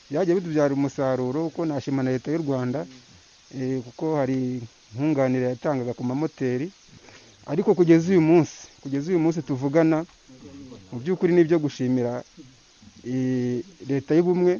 [0.09, 2.85] Byajya bidubyara umusaruro kuko nashima na leta y'u rwanda
[3.85, 4.61] kuko hari
[4.95, 6.71] nkunganire yatangaga ku mamoteri.
[7.47, 10.05] Ariko kugeza uyu munsi kugeza uyu munsi tuvugana
[10.91, 12.23] mu by'ukuri ni ibyo gushimira
[13.07, 14.59] eh, leta y'ubumwe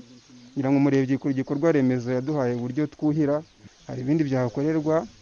[0.55, 3.43] ngira ngo murebye igikorwa remezo yaduhaye uburyo twuhira
[3.87, 5.03] hari ibindi byahakorerwa.
[5.03, 5.16] Eh,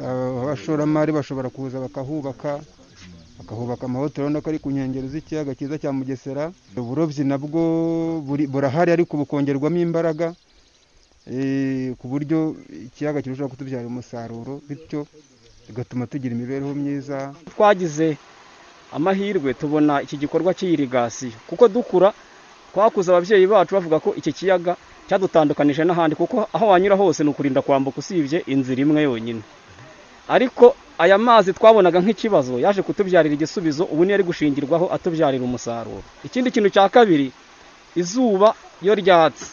[0.00, 2.60] abashoramari bashobora kuza bakahubaka
[3.38, 6.52] bakahubaka amahoteli urabona ko ari ku nkengero z'ikiyaga cyiza cya mugesera.
[6.76, 7.60] Uburobyi nabwo
[8.52, 10.34] burahari ariko bukongerwamo imbaraga
[11.26, 12.54] eh, ku buryo
[12.86, 15.06] ikiyaga kirushaho kutubyarira umusaruro bityo
[15.68, 17.32] bigatuma tugira imibereho myiza.
[17.50, 18.16] Twagize
[18.92, 22.12] amahirwe tubona iki gikorwa cy'irigasiyo kuko dukura
[22.72, 24.76] twakuze ababyeyi bacu bavuga ko iki kiyaga
[25.10, 29.42] cyadutandukanije n'ahandi kuko aho wanyura hose ni ukurinda kwambuka usibye inzira imwe yonyine.
[30.30, 36.02] Ariko aya mazi twabonaga nk'ikibazo yaje kutubyarira igisubizo ubu niyo ari gushingirwaho atubyarira umusaruro.
[36.24, 37.32] Ikindi kintu cya kabiri
[37.98, 39.46] izuba iyo ryatse.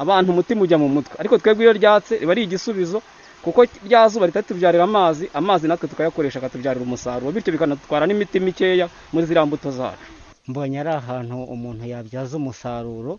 [0.00, 1.14] Abantu umutima ujya mu mutwe.
[1.20, 3.02] Ariko twebwe iyo ryatse riba ari igisubizo
[3.44, 7.28] kuko rya zuba ritatubyarira amazi amazi natwe tukayakoresha akatubyarira umusaruro.
[7.32, 10.06] Bityo bikanatwara n'imiti mikeya muri ziriya mbuto zacu.
[10.48, 13.18] Mbonye ari ahantu umuntu yabyaza umusaruro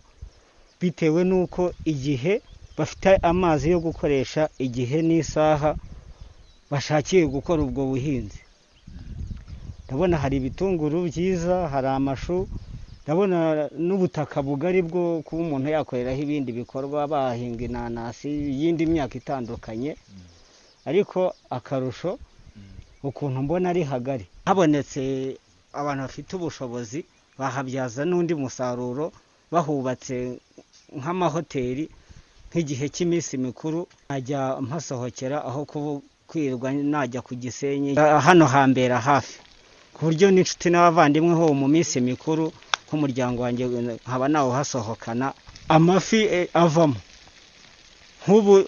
[0.84, 2.34] bitewe n'uko igihe
[2.78, 5.72] bafite amazi yo gukoresha igihe n'isaha
[6.72, 8.42] bashakiye gukora ubwo buhinzi.
[9.86, 12.48] Ndabona hari ibitunguru byiza hari amashu
[13.04, 19.92] ndabona n'ubutaka bugari bwo kuba umuntu yakoreraho ibindi bikorwa bahinga inanasi y'indi myaka itandukanye.
[20.90, 21.20] Ariko
[21.58, 22.20] akarusho
[23.04, 24.26] ukuntu mbona ari hagari.
[24.48, 25.02] Habonetse
[25.80, 27.00] abantu bafite ubushobozi
[27.40, 29.06] bahabyaza n'undi musaruro
[29.52, 30.40] bahubatse
[30.98, 31.90] nk'amahoteli
[32.50, 35.66] nk'igihe cy'iminsi mikuru najya mpasohokera aho
[36.28, 39.40] kwirirwa najya ku gisenyi hano hambera hafi.
[39.94, 42.54] Ku buryo n'inshuti n'abavandimwe ho mu minsi mikuru
[42.88, 43.66] nk'umuryango wanjye
[44.06, 45.34] nkaba nawuhasohokana
[45.70, 46.98] amafi eh, avamo.
[48.28, 48.66] Nk'ubu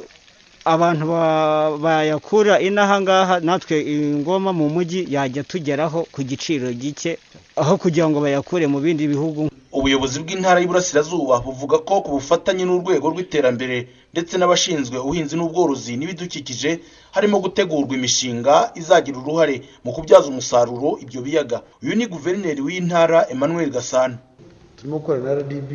[0.66, 7.18] abantu ba- bayakura inaha ngaha natwe ingoma mu mujyi yajya tugeraho ku giciro gike
[7.56, 9.50] aho kugira ngo bayakure mu bindi bihugu.
[9.86, 13.78] Ubuyobozi bw'intara y'Iburasirazuba buvuga ko ku bufatanye n'urwego rw'iterambere
[14.14, 16.72] ndetse n'abashinzwe ubuhinzi n'ubworozi n'ibidukikije
[17.16, 21.58] harimo gutegurwa imishinga izagira uruhare mu kubyaza umusaruro ibyo biyaga.
[21.86, 24.18] Uyu ni guverineri w'intara Emmanuel Gasana.
[24.78, 25.70] Turimo gukorana na rdb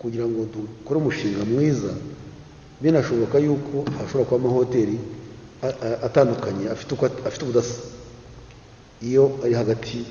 [0.00, 1.92] kugira ngo dukore umushinga mwiza.
[2.82, 4.96] Binashoboka yuko hashobora kuba amahoteli
[6.06, 6.68] atandukanye
[7.24, 7.80] afite ubudasa.
[9.00, 10.04] Iyo ari hagati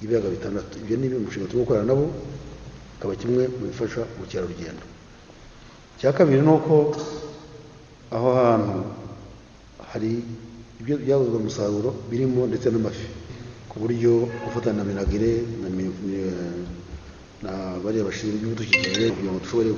[0.00, 0.78] y'ibiyaga bitandatu.
[0.82, 2.06] Ibyo ni umushinga turimo gukorana nabo
[2.98, 4.84] akaba kimwe mu bifasha ubukerarugendo.
[5.96, 6.92] Icya kabiri ni uko
[8.12, 8.78] aho hantu
[9.90, 10.20] hari
[10.80, 13.06] ibyo byaguzwe umusaruro birimo ndetse n'amafi
[13.68, 16.66] ku buryo gufatanya na minagire na mi- mi-
[17.44, 17.52] na
[17.84, 19.70] bariya bashinzwe ibidukikije kugira ngo dushobore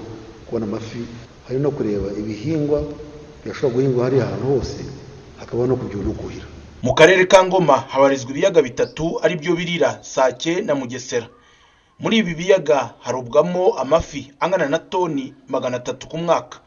[0.47, 1.03] kubona amafi.
[1.47, 2.83] Hari no kureba ibihingwa
[3.43, 4.83] byashobora guhingwa hariya ahantu hose
[5.41, 6.15] hakaba no kubyura no
[6.83, 11.27] mu karere ka Ngoma habarizwa ibiyaga bitatu ari byo birira Sake na Mugesera.
[11.99, 16.59] Muri ibi biyaga harobwamo amafi angana na toni magana atatu ku mwaka.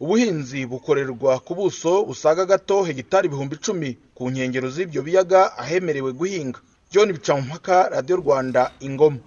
[0.00, 6.60] Ubuhinzi bukorerwa ku buso busaga gato hegitari ibihumbi icumi ku nkengero z'ibyo biyaga ahemerewe guhinga.
[6.90, 9.18] John Bicamumpaka radiyo Rwanda ingoma.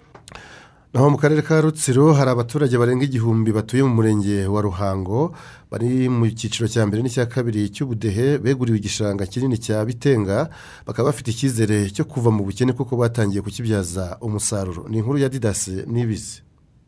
[0.94, 5.32] Naho mu karere ka rutsiro hari abaturage barenga igihumbi batuye mu murenge wa ruhango
[5.70, 10.50] bari mu cyiciro cya mbere n'icya kabiri cy'ubudehe beguriwe igishanga kinini cya bitenga
[10.86, 14.84] bakaba bafite icyizere cyo kuva mu bukene kuko batangiye kukibyaza umusaruro.
[14.88, 16.42] Ni inkuru ya didasi n'ibizi.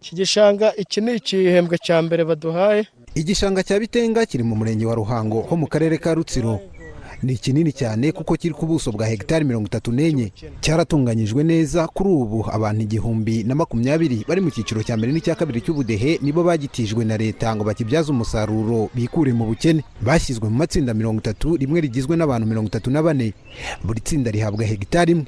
[0.05, 2.85] Iki gishanga iki ni igihembwe cya mbere baduhaye.
[3.17, 6.61] Igishanga cya bitenga kiri mu murenge wa ruhango ho mu karere ka rutsiro.
[7.25, 10.33] Ni kinini cyane kuko kiri ku buso bwa hegitari mirongo itatu n'enye.
[10.61, 12.47] Cyaratunganyijwe neza kuri ubu.
[12.53, 17.17] Abantu igihumbi na makumyabiri bari mu cyiciro cya mbere n'icya kabiri cy'ubudehe nibo bagitijwe na
[17.17, 19.85] leta ngo bakibyaze umusaruro bikure mu bukene.
[20.03, 23.33] Bashyizwe mu matsinda mirongo itatu rimwe rigizwe n'abantu mirongo itatu na bane.
[23.85, 25.27] Buri tsinda rihabwa hegitari imwe.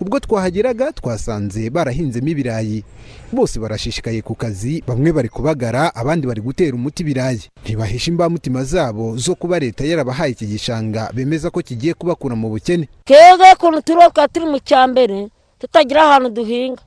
[0.00, 2.84] Ubwo twahageraga twasanze barahinzemo ibirayi.
[3.32, 7.40] Bose barashishikaye ku kazi bamwe bari kubagara abandi bari gutera umuti ibirayi.
[7.64, 12.88] Ntibahisha imbamutima zabo zo kuba leta yarabahaye iki gishanga bemeza ko kigiye kubakura mu bukene.
[13.04, 16.82] Twebwe ukuntu turoka turi mu cyambere tutagira ahantu duhinga.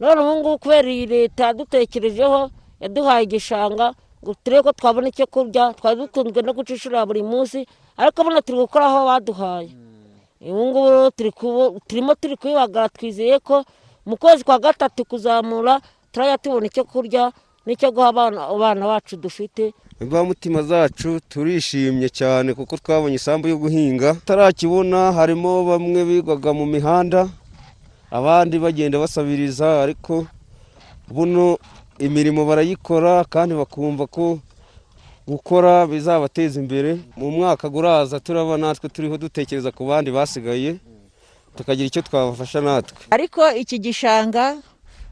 [0.00, 3.94] None ubu ngubu kubera iyi leta yadutekerejeho yaduhaye igishanga
[4.24, 7.64] ngo turebe ko twabona icyo kurya twari dutunzwe no gucishura buri munsi
[7.96, 9.70] ariko buno turi gukora aho baduhaye.
[10.40, 13.64] Ubu ngubu kubu- turimo turi kubibagara twizeye ko
[14.06, 15.80] mu kwezi kwa gatatu kuzamura
[16.12, 17.32] turajya tubona icyo kurya
[17.66, 18.08] n'icyo guha
[18.54, 19.74] abana bacu dufite.
[20.00, 24.14] Imvamutima zacu turishimye cyane kuko twabonye isambu yo guhinga.
[24.14, 27.26] Tutarakibona harimo bamwe bigwaga mu mihanda
[28.10, 30.26] abandi bagenda basabiriza ariko
[31.10, 31.58] buno
[31.98, 34.38] imirimo barayikora kandi bakumva ko
[35.26, 36.98] gukora bizabateza imbere.
[37.16, 40.76] Mu mwaka uraza turaba natwe turiho dutekereza ku bandi basigaye
[41.56, 42.98] tukagira icyo twabafasha natwe.
[43.10, 44.56] Ariko iki gishanga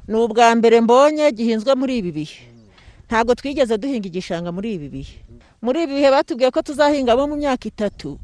[0.09, 2.39] ni ubwa mbere mbonye gihinzwe muri ibi bihe.
[3.09, 5.17] Ntabwo twigeze duhinga igishanga muri ibi bihe.
[5.63, 8.19] Muri ibi bihe batubwiye ko tuzahingamo mu myaka itatu.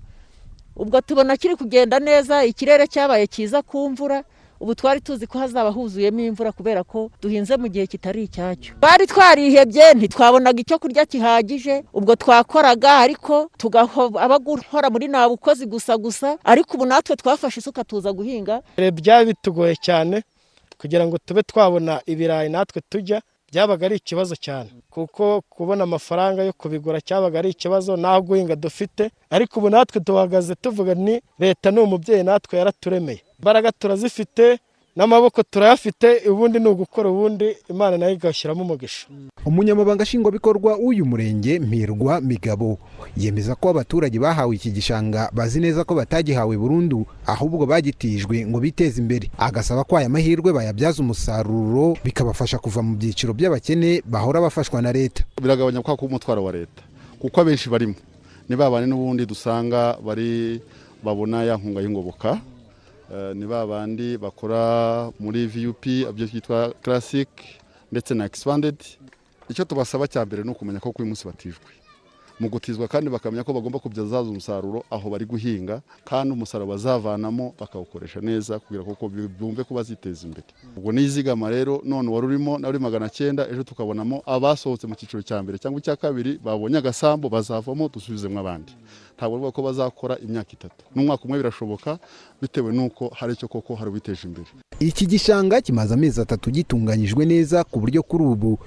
[0.77, 4.23] Ubwo tubona kiri kugenda neza ikirere cyabaye cyiza ku mvura
[4.61, 9.07] ubu twari tuzi ko hazaba huzuyemo imvura kubera ko duhinze mu gihe kitari icyacyo twari
[9.07, 16.39] twarihebye ntitwabonaga icyo kurya gihagije ubwo twakoraga ariko tugahora gukora muri nta bukozi gusa gusa
[16.45, 18.61] ariko ubu natwe twafashe isuka tuza guhinga.
[18.99, 20.23] Byaba bitugoye cyane
[20.81, 23.21] kugira ngo tube twabona ibirayi natwe tujya
[23.53, 24.71] byabaga ari ikibazo cyane.
[24.91, 29.11] Kuko kubona amafaranga yo kubigura cyabaga ari ikibazo naho guhinga dufite.
[29.31, 33.23] Ariko ubu natwe duhagaze tuvuga ni leta ni umubyeyi natwe yaraturemeye.
[33.41, 34.59] Imbaraga turazifite
[34.97, 39.07] n'amaboko turayafite ubundi ni ugukora ubundi imana na yo igashyiramo umugisha.
[39.47, 42.79] Umunyamabanga nshingwabikorwa w'uyu murenge mpirwa migabo
[43.17, 49.01] yemeza ko abaturage bahawe iki gishanga bazi neza ko batagihawe burundu ahubwo bagitijwe ngo biteze
[49.01, 49.31] imbere.
[49.39, 55.25] Agasaba ko aya mahirwe bayabyaza umusaruro bikabafasha kuva mu byiciro by'abakene bahora bafashwa na leta.
[55.43, 56.83] Biragabanya kwa umutwaro wa leta
[57.19, 57.95] kuko abenshi barimo
[58.49, 60.61] ni ba bandi n'ubundi dusanga bari
[61.05, 62.41] babona ya nkunga y'ingoboka
[63.35, 67.29] ni ba bandi bakora muri vup ibyo byitwa classic
[67.93, 68.77] ndetse na expanded.
[69.49, 71.71] Icyo tubasaba cya mbere ni ukumenya ko kuri munsi batijwe.
[72.41, 78.21] Mu gutizwa kandi bakamenya ko bagomba kubyaza umusaruro aho bari guhinga kandi umusaruro bazavanamo bakawukoresha
[78.25, 78.97] neza kugira ngo
[79.39, 80.47] bumve ko baziteza imbere.
[80.77, 85.43] Ubwo nizigama rero none wari urimo na magana cyenda ejo tukabonamo abasohotse mu cyiciro cya
[85.43, 88.73] mbere cyangwa icya kabiri babonye agasambu bazavamo dusubizemo abandi.
[89.21, 90.81] Ntabwo bavuga ko bazakora imyaka itatu.
[90.97, 91.99] N'umwaka umwe birashoboka
[92.43, 94.47] bitewe n'uko hari icyo koko hari ubiteje imbere.
[94.81, 98.59] Iki gishanga kimaze amezi atatu gitunganyijwe neza ku buryo kuri ubu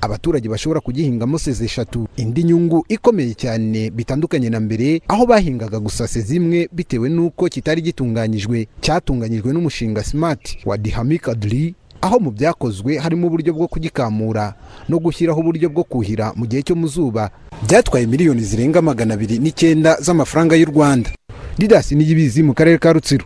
[0.00, 2.08] abaturage bashobora kugihingamo seze eshatu.
[2.16, 7.80] Indi nyungu ikomeye cyane bitandukanye na mbere aho bahingaga gusa seze imwe bitewe n'uko kitari
[7.82, 8.68] gitunganyijwe.
[8.84, 14.54] Cyatunganyijwe n'umushinga simati wa dihamikadiri aho mu byakozwe harimo uburyo bwo kugikamura
[14.88, 17.30] no gushyiraho uburyo bwo kuhira mu gihe cyo mu zuba.
[17.66, 21.10] Byatwaye miliyoni zirenga magana abiri n'icyenda z'amafaranga y'u rwanda.
[21.58, 23.24] Didasi n'iyibizi mu karere ka rutsiro.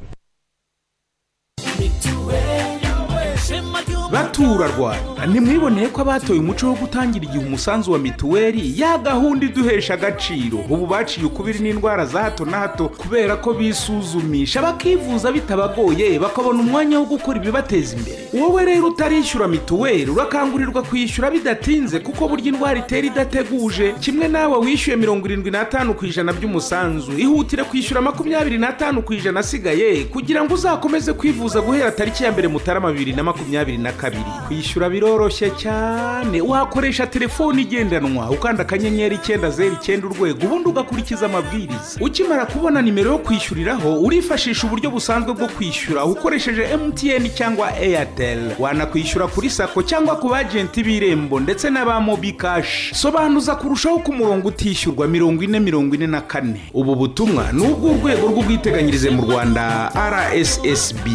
[4.17, 9.95] Batura rwanda ntimwiboneye ko abatoye umuco wo gutangira igihe umusanzu wa mituweli ya gahunda iduhesha
[9.95, 10.59] agaciro.
[10.71, 16.99] Ubu baciye ukubiri n'indwara za hato na hato kubera ko bisuzumisha bakivuza bitabagoye bakabona umwanya
[16.99, 18.19] wo gukora ibibateza imbere.
[18.33, 23.95] Wowe rero utarishyura mituweli urakangurirwa kwishyura bidatinze kuko burya indwara itera idateguje.
[24.01, 29.41] Kimwe nawe wishyuye mirongo irindwi n'atanu ku ijana by'umusanzu ihutire kwishyura makumyabiri n'atanu ku ijana
[29.41, 34.25] asigaye kugira ngo uzakomeze kwivuza guhera tariki ya mbere mutarama bibiri na makumyabiri na kabiri.
[34.47, 36.41] Kwishyura biroroshye cyane.
[36.41, 41.99] Wakoresha telefone igendanwa ukanda akanyenyeri icyenda zeru icyenda urwego ubundi ugakurikiza amabwiriza.
[42.01, 46.05] Ukimara kubona nimero yo kwishyuriraho urifashisha uburyo busanzwe bwo kwishyura.
[46.05, 52.95] Ukoresheje emutiyeni cyangwa eyateri wanakwishyura kuri sako cyangwa ku bajenti b'irembo ndetse n'aba mobi kashi
[52.95, 56.61] sobanuza kurushaho ko umurongo utishyurwa mirongo ine mirongo ine na kane.
[56.75, 61.07] Ubu butumwa ni ubw'urwego rw'ubwiteganyirize mu rwanda rssb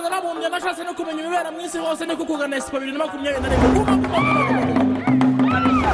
[0.00, 3.48] n'abumbye nashatse no kumenya ibibera mu isi hose no kukugana esipo bibiri na makumyabiri na
[3.48, 4.83] rimwe.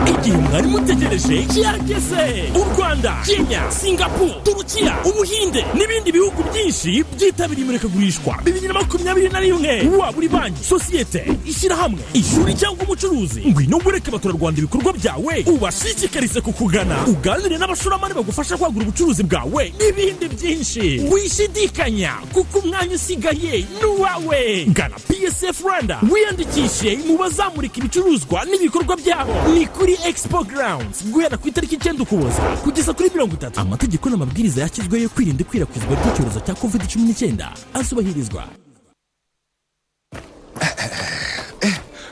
[0.07, 8.35] Igihe mwari mutegereje kirageze u rwanda kenya singapuru turukiya ubuhinde n'ibindi bihugu byinshi byitabiriye imurikagurishwa
[8.45, 9.89] bibiri na makumyabiri na rimwe.
[9.99, 13.41] Waba uri banki sosiyete ishyirahamwe ishuri cyangwa umucuruzi.
[13.49, 15.45] Ngwino wereke abaturarwanda ibikorwa byawe.
[15.47, 16.97] Ubashishikarize kukugana.
[17.07, 19.73] Uganire n'abashoramari bagufasha kwagura ubucuruzi bwawe.
[19.79, 21.01] N'ibindi byinshi.
[21.13, 24.65] Wishidikanya kuko umwanya usigaye ni uwawe.
[24.73, 26.01] Gana psf rwanda.
[26.11, 31.05] Wiyandikishe mu bazamurika ibicuruzwa n'ibikorwa byabo ni kuri expo grounds.
[31.13, 32.43] Guhera ku itariki icyenda ukuboza.
[32.65, 33.61] Kugeza kuri mirongo itatu.
[33.61, 37.53] Amategeko n'amabwiriza yashyizweho yo kwirinda ikwirakwizwa ry'icyorezo cya covid cumi n'icyenda.
[37.75, 38.45] Azubahirizwa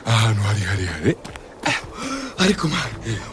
[0.05, 1.15] ahantu hari harehare
[2.37, 2.89] ariko mwana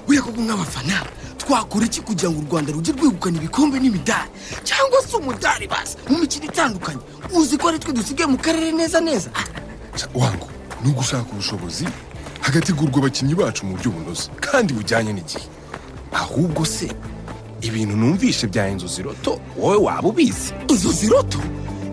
[0.09, 0.99] uriya koko nk'abafana
[1.39, 4.31] twakora iki kugira ngo u rwanda rujye rwegukana ibikombe n'imidari?
[4.65, 7.01] Cyangwa se umudari basi mu mikino itandukanye.
[7.33, 9.31] Uzi ko ari twe dusigaye mu karere neza neza?
[10.15, 10.49] Wangu
[10.85, 11.87] ni ugushaka ubushobozi
[12.47, 14.31] hagategurwa abakinnyi bacu mu buryo bunoze.
[14.41, 15.45] Kandi bujyanye n'igihe.
[16.13, 16.89] Ahubwo se
[17.61, 20.53] ibintu numvishe bya inzozi roto wowe waba ubizi?
[20.69, 21.39] Inzozi roto?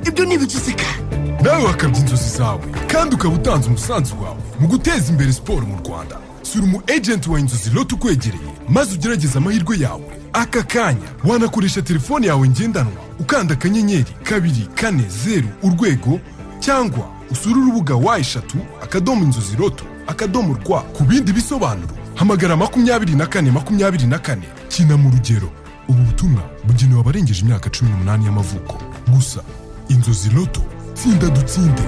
[0.08, 5.66] Ibyo kandi nawe wakabya inzozi zawe kandi ukaba utanze umusanzu wawe mu guteza imbere siporo
[5.66, 6.18] mu rwanda.
[6.44, 10.04] Sura umu ejenti wa inzozi roto ukwegereye maze ugerageze amahirwe yawe.
[10.34, 16.20] Aka kanya wanakoresha telefone yawe ngendanwa ukanda akanyenyeri kabiri kane zeru urwego
[16.60, 19.86] cyangwa usure urubuga wa eshatu akadomo inzozi roto.
[20.08, 21.94] Akadomo rwa ku bindi bisobanuro.
[22.16, 24.44] Hamagara makumyabiri na kane makumyabiri na kane.
[24.70, 25.50] Kina mu rugero.
[25.90, 28.78] Ubu butumwa bugenewe abarengeje imyaka cumi n'umunani y'amavuko.
[29.14, 29.44] Gusa
[29.90, 30.62] inzozi loto
[30.94, 31.82] tsinda dutsinde.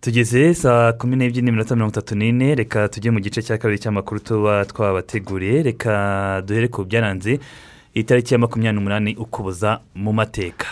[0.00, 2.54] Tugeze saa kumi n'ebyiri n'iminota mirongo itatu n'ine.
[2.54, 5.62] Reka tujye mu gice cya kabiri cy'amakuru tuba twabateguriye.
[5.62, 7.40] Reka duhere ku byaranze
[7.94, 10.66] itariki ya makumyabiri n'umunani ukuboza mu mateka.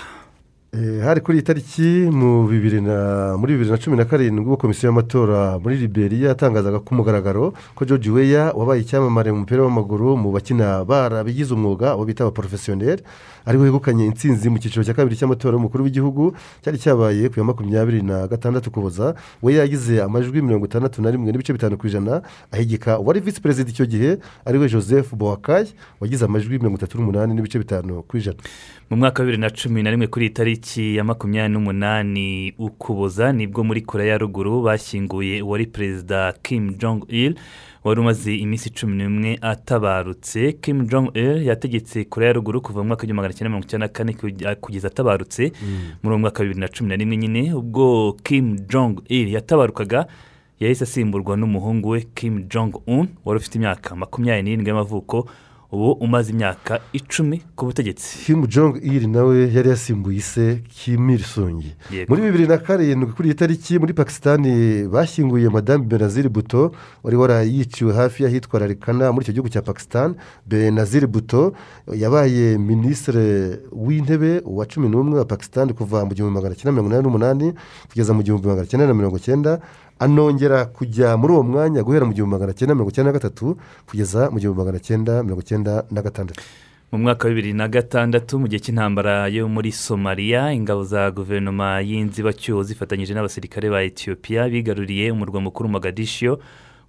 [0.77, 6.29] Hari kuri iyi tariki muri bibiri na cumi na karindwi ubwo komisiyo y'amatora muri liberia
[6.33, 11.93] yatangazaga ku mugaragaro ko george weya wabaye icyamamare mu mupira w'amaguru mu bakina barabigize umwuga
[11.93, 13.05] abo bita abaporofesiyoneri
[13.47, 17.45] ari we wegukanye intsinzi mu cyiciro cya kabiri cy'amatora y'umukuru w'igihugu cyari cyabaye ku ya
[17.45, 22.23] makumyabiri na gatandatu ukuboza weya yagize amajwi mirongo itandatu na rimwe n'ibice bitanu ku ijana
[22.53, 27.35] ahigika uwari visi perezida icyo gihe ari we joseph boakayi wagize amajwi mirongo itatu n'umunani
[27.35, 28.39] n'ibice bitanu ku ijana.
[28.91, 33.33] Mu mwaka wa bibiri na cumi na rimwe kuri iyi tariki ya makumyabiri n'umunani ukuboza
[33.33, 37.35] ni bwo muri korea ya ruguru bashyinguye uwari perezida kim jong il
[37.85, 40.53] wari umaze iminsi cumi n'umwe atabarutse.
[40.61, 43.87] Kim jong il yategetse korea ya ruguru kuva mu mwaka w'igihumbi magana cyenda mirongo icyenda
[43.87, 44.13] na kane
[44.61, 45.53] kugeza atabarutse
[46.03, 47.55] muri uwo mwaka wa bibiri na cumi na rimwe nyine.
[47.55, 50.07] Ubwo kim jong il yatabarukaga
[50.61, 55.27] yahise asimburwa n'umuhungu we kim jong un wari ufite imyaka makumyabiri n'irindwi y'amavuko
[55.73, 58.19] ubu umaze imyaka icumi ku butegetsi.
[58.25, 61.63] Kim jong il nawe yari yasimbuye ise kim il sung.
[61.91, 62.09] Yego.
[62.09, 67.93] muri bibiri na karindwi kuri iyi tariki muri pakisitani bashyinguye madamu benazir buto wari warayiciwe
[67.95, 70.15] hafi y'ahitwa rarikana muri icyo gihugu cya pakisitani
[70.47, 71.53] benazir buto
[71.95, 77.05] yabaye minisitiri w'intebe wa cumi n'umwe wa pakisitani kuva mu gihumbi magana cyenda mirongo inani
[77.05, 77.53] n'umunani
[77.89, 79.61] kugeza mu gihumbi magana cyenda na mirongo cyenda
[80.03, 84.31] anongera kujya muri uwo mwanya guhera mu gihumbi magana cyenda mirongo cyenda na gatatu kugeza
[84.31, 86.43] mu gihumbi magana cyenda mirongo cyenda na gatandatu.
[86.93, 91.81] Mu mwaka wa bibiri na gatandatu mu gihe cy'intambara yo muri somaliya ingabo za guverinoma
[91.81, 96.37] y'inzibacyuho zifatanyije n'abasirikare ba etiyopiya bigaruriye umurwa mukuru mogadishiyo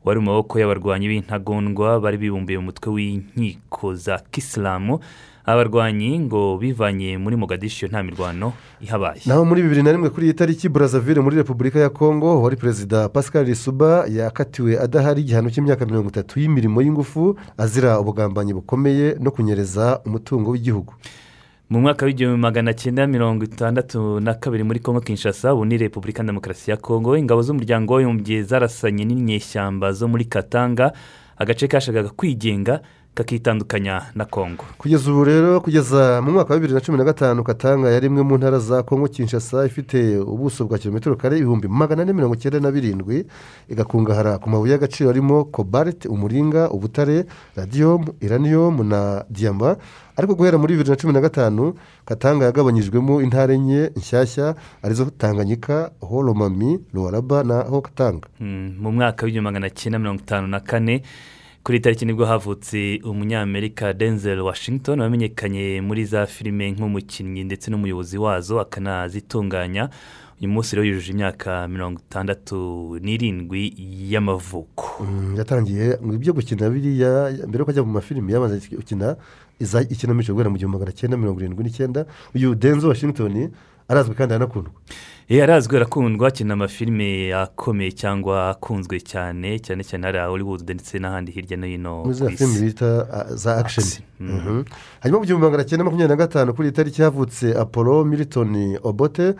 [0.03, 4.99] wari mu maboko y'abarwanyi b'intagondwa bari bibumbiye mu mutwe w'inkiko za kisilamu
[5.45, 9.21] abarwanyi ngo bivanye muri mogadishiyo nta mirwano ihabaye.
[9.25, 13.09] Naho muri bibiri na rimwe kuri iyi tariki burazavire muri repubulika ya kongo wari perezida
[13.09, 19.99] pascal risuba yakatiwe adahari igihano cy'imyaka mirongo itatu y'imirimo y'ingufu azira ubugambanyi bukomeye no kunyereza
[20.05, 20.93] umutungo w'igihugu.
[21.69, 26.23] Mu mwaka w'igihumbi magana cyenda mirongo itandatu na kabiri muri kongo kinshasa ubu ni repubulika
[26.23, 30.93] demokarasi ya kongo ingabo z'umuryango w'abibumbye zarasanye n'inyeshyamba zo muri katanga
[31.37, 32.81] agace kashakaga kwigenga
[33.13, 34.63] kakitandukanya na kongo.
[34.77, 38.23] Kugeza ubu rero kugeza mu mwaka wa bibiri na cumi na gatanu katanga yari imwe
[38.23, 42.59] mu ntara za kongo kinshasa ifite ubuso bwa kilometero kare ibihumbi magana ane mirongo icyenda
[42.59, 43.25] na birindwi
[43.69, 49.77] igakungahara ku mabuye y'agaciro arimo kobalite umuringa ubutare radiyomu iraniyomu na diyama
[50.17, 51.73] ariko guhera muri bibiri na cumi na gatanu
[52.05, 58.27] katanga yagabanyijwemo intara enye nshyashya ari zo tanganyika horomami ruwaraba na hokatanga.
[58.39, 61.03] Mm, mu mwaka w'igihumbi magana cyenda mirongo itanu na kane
[61.63, 67.71] kuri iyi tariki ni bwo havutse umunyamerika denzel washington wamenyekanye muri za filime nk'umukinnyi ndetse
[67.71, 69.89] n'umuyobozi wazo akanazitunganya.
[70.41, 72.57] Uyu munsi rero yujuje imyaka mirongo itandatu
[73.01, 73.73] n'irindwi
[74.11, 75.03] y'amavuko.
[75.03, 79.15] Mm, yatangiye ibyo gukina biriya mbere yuko ajya mu mafilimi yabanza gukina
[79.89, 82.05] ikinamico guhera mu gihumbi magana cyenda mirongo irindwi n'icyenda.
[82.35, 83.51] Uyu denzo washington
[83.93, 84.73] arazwi kandi aranakundwa
[85.29, 91.31] iyo arazwi arakundwa akina amafilime akomeye cyangwa akunzwe cyane cyane cyane hariya hollywood ndetse n'ahandi
[91.31, 94.35] hirya no hino ku isi bita ah, za akisheni Mhm.
[94.35, 94.63] Mhm.
[94.99, 99.35] hanyuma mu gihumbi magana cyenda makumyabiri na gatanu kuri iyi tariki havutse apollo milton obote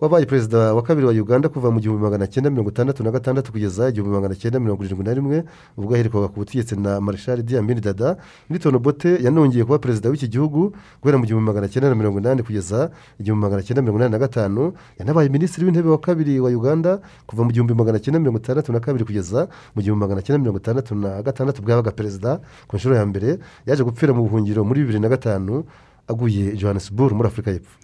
[0.00, 3.52] wabaye perezida wa kabiri wa uganda kuva mu gihumbi magana cyenda mirongo itandatu na gatandatu
[3.52, 5.44] kugeza igihumbi magana cyenda mirongo irindwi na rimwe
[5.76, 8.16] ubwo yaherekwaga ku butegetsi na marshal diamine dada
[8.50, 10.72] milton obote yanongeye kuba perezida w'iki gihugu
[11.02, 14.18] guhera mu gihumbi magana cyenda na mirongo inani kugeza igihumbi magana cyenda mirongo inani na
[14.18, 14.72] gatanu.
[14.98, 18.80] Yanabaye minisitiri w'intebe wa kabiri wa uganda kuva mu gihumbi magana cyenda mirongo itandatu na
[18.80, 22.38] kabiri kugeza mu gihumbi magana cyenda mirongo itandatu na gatandatu bwabaga perezida
[22.70, 23.38] ku nshuro ya mbere.
[23.66, 25.64] Yaje gupfira mu buhungiro muri bibiri na gatanu
[26.06, 27.74] aguye johannesburg muri afurika y'epfo.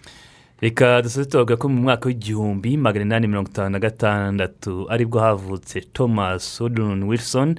[0.61, 5.19] Reka dusoze tuvuga ko mu mwaka w'igihumbi magana inani mirongo itanu na gatandatu ari bwo
[5.19, 7.55] havutse thomas odon wilson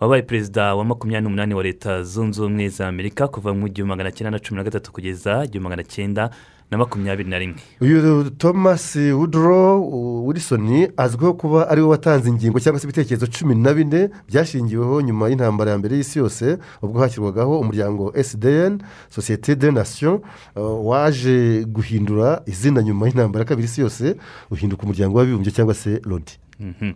[0.00, 4.10] wabaye perezida wa makumyabiri n'umunani wa leta zunze ubumwe za amerika kuva mu gihumbi magana
[4.12, 6.30] cyenda na cumi na gatatu kugeza igihumbi magana cyenda
[6.70, 12.80] na makumyabiri na rimwe uyu thomas woodrow wilson azwiho kuba ari we watanze ingingo cyangwa
[12.80, 18.12] se ibitekerezo cumi na bine byashingiweho nyuma y'intambara ya mbere y'isi yose ubwo hashyirwagaho umuryango
[18.22, 18.78] sdn
[19.10, 20.20] sosiyete de nation
[20.56, 24.16] uh, waje guhindura izina nyuma y'intambara ya kabiri y'isi yose
[24.50, 26.90] uhinduka umuryango w'abibumbye cyangwa se lodi Mhm.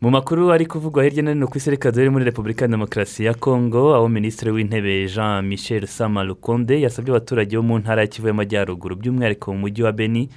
[0.00, 3.24] Mu makuru ari kuvugwa hirya no hino ku isi reka dore muri repubulika ya demokarasi
[3.24, 8.06] ya kongo aho minisitiri w'intebe jean michel sama rukonde yasabye abaturage bo mu ntara ya
[8.06, 10.28] kivu y'amajyaruguru by'umwihariko mu mujyi wa beni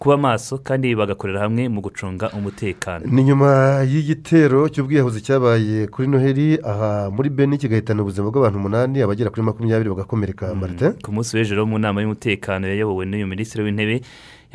[0.00, 3.04] kuba maso kandi bagakorera hamwe mu gucunga umutekano.
[3.04, 9.28] Ni nyuma y'igitero cy'ubwiyahuzi cyabaye kuri noheli aha muri beni kigahitana ubuzima bw'abantu umunani abagera
[9.30, 10.54] kuri makumyabiri bagakomereka.
[10.56, 14.00] Marite ku munsi w'ejo mu nama y'umutekano yayobowe n'uyu minisitiri w'intebe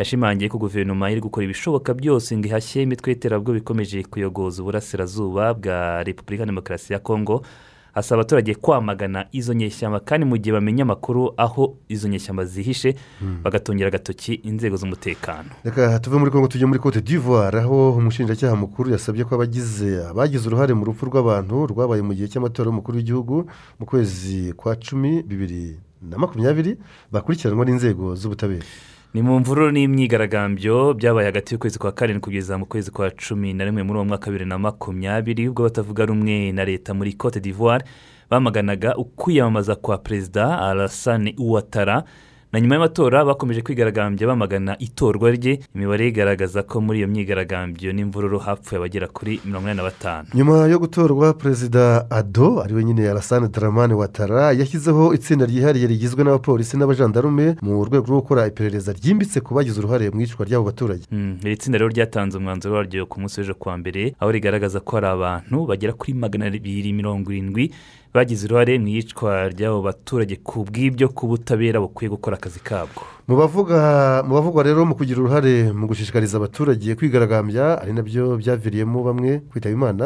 [0.02, 6.04] yashimangiye ko guverinoma iri gukora ibishoboka byose ngo ihashye imitwe y'iterabwoba ikomeje kuyogoza uburasirazuba bwa
[6.04, 7.46] repubulika demokarasi ya kongo
[7.96, 12.96] asaba abaturage kwamagana izo nyeshyamba kandi mu gihe bamenya amakuru aho izo nyeshyamba zihishe
[13.44, 15.50] bagatungira agatoki inzego z'umutekano.
[15.64, 20.48] Reka tuve muri kongo tujye muri cote d'ivoire aho umushinjacyaha mukuru yasabye ko abagize abagize
[20.48, 23.36] uruhare mu rupfu rw'abantu rwabaye mu gihe cy'amatora y'umukuru w'igihugu
[23.80, 26.78] mu kwezi kwa cumi bibiri na makumyabiri
[27.12, 28.66] bakurikiranwa n'inzego z'ubutabera.
[29.16, 33.66] Ni mu mvururu n'imyigaragambyo byabaye hagati y'ukwezi kwa karindwi kugeza mu kwezi kwa cumi na
[33.66, 37.40] rimwe muri uwo mwaka wa bibiri na makumyabiri ubwo batavuga rumwe na leta muri cote
[37.40, 37.86] d'ivoire
[38.30, 42.04] bamaganaga ukwiyamamaza kwa perezida arasane uwatara
[42.56, 48.40] na nyuma y'amatora bakomeje kwigaragambya bamagana itorwa rye imibare igaragaza ko muri iyo myigaragambyo n'imvururu
[48.40, 50.28] hapfuye abagera kuri mirongo inani na batanu.
[50.34, 56.24] Nyuma yo gutorwa perezida ado ari we nyine arasane daramani watara yashyizeho itsinda ryihariye rigizwe
[56.24, 61.04] n'abapolisi n'abajandarume mu rwego rwo gukora iperereza ryimbitse ku bagize uruhare mu iyicwa ry'abo baturage.
[61.12, 64.96] Mm, iri tsinda rero ryatanze umwanzuro waryo ku munsi w'ejo kuwa mbere aho rigaragaza ko
[64.96, 67.76] hari abantu bagera kuri magana abiri mirongo irindwi
[68.16, 73.04] bagize uruhare mu iyicwa ry'abo baturage ku bw'ibyo ku butabera bukwiye gukora akazi kabwo.
[73.28, 73.36] Mu
[74.32, 79.76] bavugwa rero mu kugira uruhare mu gushishikariza abaturage kwigaragambya ari na byo byaviriyemo bamwe kwitaba
[79.76, 80.06] imana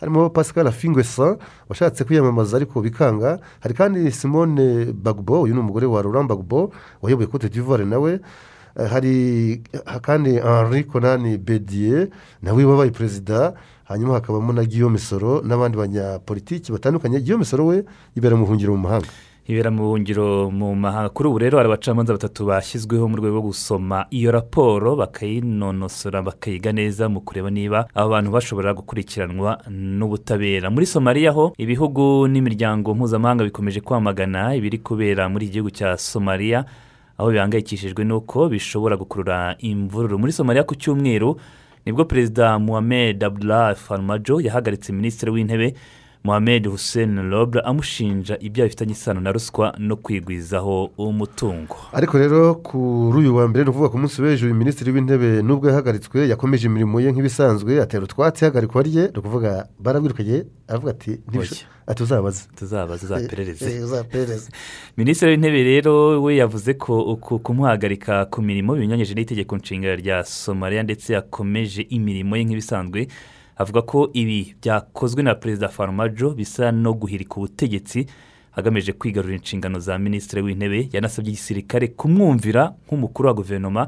[0.00, 1.36] harimo pascal afingwesa
[1.68, 7.28] washatse kwiyamamaza ariko bikanga hari kandi simone bagbo uyu ni umugore wa laurent bagbo wayoboye
[7.28, 8.20] cote d'ivoire nawe
[8.78, 9.14] Eh, hari
[9.84, 12.06] ha- kandi henri konani bediye
[12.42, 13.52] nawe wabaye perezida
[13.90, 17.20] hanyuma hakabamo na guillaume soro n'abandi banyapolitiki batandukanye.
[17.20, 17.82] Guillaume soro we
[18.14, 19.10] yibera mu buhungiro mu mahanga.
[19.50, 21.08] Ibera mu buhungiro mu mahanga.
[21.10, 26.70] Kuri ubu rero hari abacamanza batatu bashyizweho mu rwego rwo gusoma iyo raporo bakayinonosora bakayiga
[26.72, 30.70] neza mu kureba niba abo bantu bashobora gukurikiranwa n'ubutabera.
[30.70, 36.62] Muri somaliya ho ibihugu n'imiryango mpuzamahanga bikomeje kwamagana ibiri kubera muri iki gihugu cya somaliya
[37.18, 40.14] aho bihangayikishijwe n'uko bishobora gukurura imvururu.
[40.18, 41.36] Muri somaliya ku cyumweru
[41.86, 45.74] ni bwo perezida muhammed abdullah farmajo yahagaritse minisitiri w'intebe
[46.24, 51.76] muhammed hussein robre amushinja ibyaha bifitanye isano na ruswa no kwigwizaho umutungo.
[51.92, 56.28] Ariko rero kuri uyu wa mbere ni ukuvuga ku munsi w'ejo minisitiri w'intebe nubwo yahagaritswe
[56.28, 62.02] yakomeje imirimo ye nk'ibisanzwe atera utwatsi ihagarikwa rye ni ukuvuga barabwirukanye aravuga ati "Ntibisho- ati
[62.02, 62.42] uzabaze.
[62.56, 63.64] Tuzabaze uzaperereze.
[63.64, 64.40] Eh, eh,
[64.96, 71.12] minisitiri w'intebe rero we yavuze ko kumuhagarika ku mirimo binyuranyije n'itegeko nshinga rya somaliya ndetse
[71.12, 73.08] yakomeje imirimo ye nk'ibisanzwe
[73.60, 78.06] avuga ko ibi byakozwe na perezida farmajo bisa no guhirika ubutegetsi
[78.56, 83.82] agamije kwigarurira inshingano za minisitiri w'intebe yanasabye igisirikare kumwumvira nk'umukuru wa guverinoma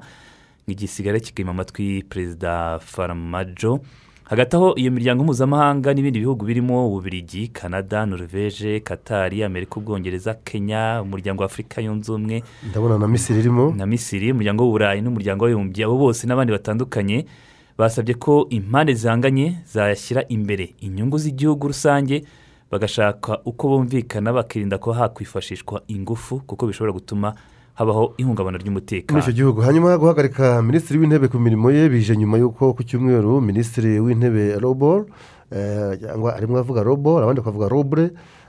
[0.69, 3.81] igisigare kigema amatwi perezida farmajo.
[4.25, 11.01] Hagati aho iyo miryango mpuzamahanga n'ibindi bihugu birimo ububirigi canada norvege katari amerika ubwongereza kenya
[11.03, 13.75] umuryango wa afurika yunze ubumwe ndabona na misiri irimo.
[13.77, 17.27] na misiri umuryango w'uburayi n'umuryango w'abibumbye abo bose n'abandi batandukanye.
[17.83, 22.23] Basabye ko impande zihanganye zayashyira imbere inyungu z'igihugu rusange
[22.71, 27.35] bagashaka uko bumvikana bakirinda ko hakwifashishwa ingufu kuko bishobora gutuma
[27.75, 32.39] habaho ihungabana muri ry'umutekano icyo gihugu hanyuma guhagarika minisitiri w'intebe ku mirimo ye bije nyuma
[32.39, 35.05] y'uko ku cyumweru minisitiri w'intebe robor
[35.51, 38.05] eh, cyangwa arimo avuga robor abandi bakavuga robre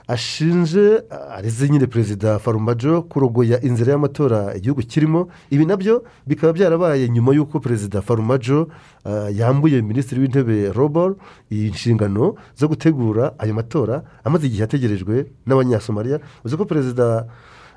[0.08, 1.02] ashinje
[1.36, 5.28] arize nyine perezida farumajo kurogoya inzira y'amatora igihugu kirimo.
[5.50, 8.68] Ibi na byo bikaba byarabaye nyuma y'uko perezida farumajo
[9.06, 11.16] eh, yambuye minisitiri w'intebe robor
[11.50, 17.26] iyi nshingano zo gutegura ayo matora amaze igihe ategerejwe n'abanyasomaliya uzi ko perezida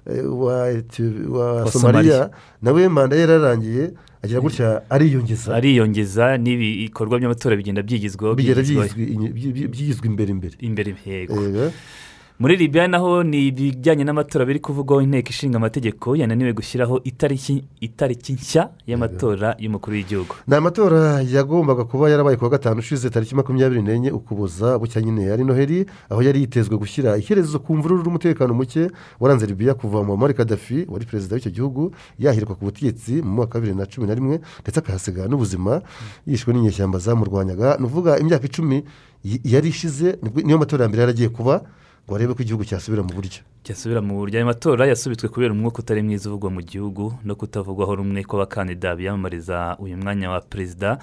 [0.05, 0.23] eh,
[1.32, 2.30] wa somaliya
[2.61, 3.91] nawe manda ye yararangiye
[4.23, 5.55] agira gutya ariyongeza.
[5.55, 10.55] Ariyongeza n'ibikorwa by'amatora bigenda byigizwaho byigizwa imbere imbere.
[10.59, 11.71] Imbere Yego.
[12.39, 18.33] Muri libya naho ni ibijyanye n'amatora biri kuvugwaho inteko ishinga amategeko yananiwe gushyiraho itariki itariki
[18.33, 20.35] nshya y'amatora y'umukuru w'igihugu.
[20.47, 25.25] Ni amatora yagombaga kuba yarabaye ku wa gatanu ushize tariki makumyabiri n'enye ukuboza bucya nyine.
[25.25, 30.33] Yari noheli aho yari yitezwe gushyira iherezo ku mvururu n'umutekano muke waranze libiya kuva muammar
[30.38, 34.13] kadafi wari perezida w'icyo gihugu yahirwa ku butegetsi mu mwaka wa bibiri na cumi na
[34.15, 35.81] rimwe ndetse akahasiga n'ubuzima
[36.29, 37.77] yishwe n'inyeshyamba zamurwanyaga.
[37.81, 38.83] Ni ukuvuga imyaka icumi
[39.43, 41.65] yari ishize niyo matora ya mbere yaragiye kuba.
[42.08, 43.43] Ngo barebe ko igihugu cyasubira mu buryo.
[43.64, 44.38] Cyasubira mu buryo.
[44.39, 49.76] Ayo matora yasubitswe kubera umwuka utari mwiza uvugwa mu gihugu no kutavugwaho rumwe kw'abakandida biyamamariza
[49.80, 50.97] uyu mwanya wa perezida.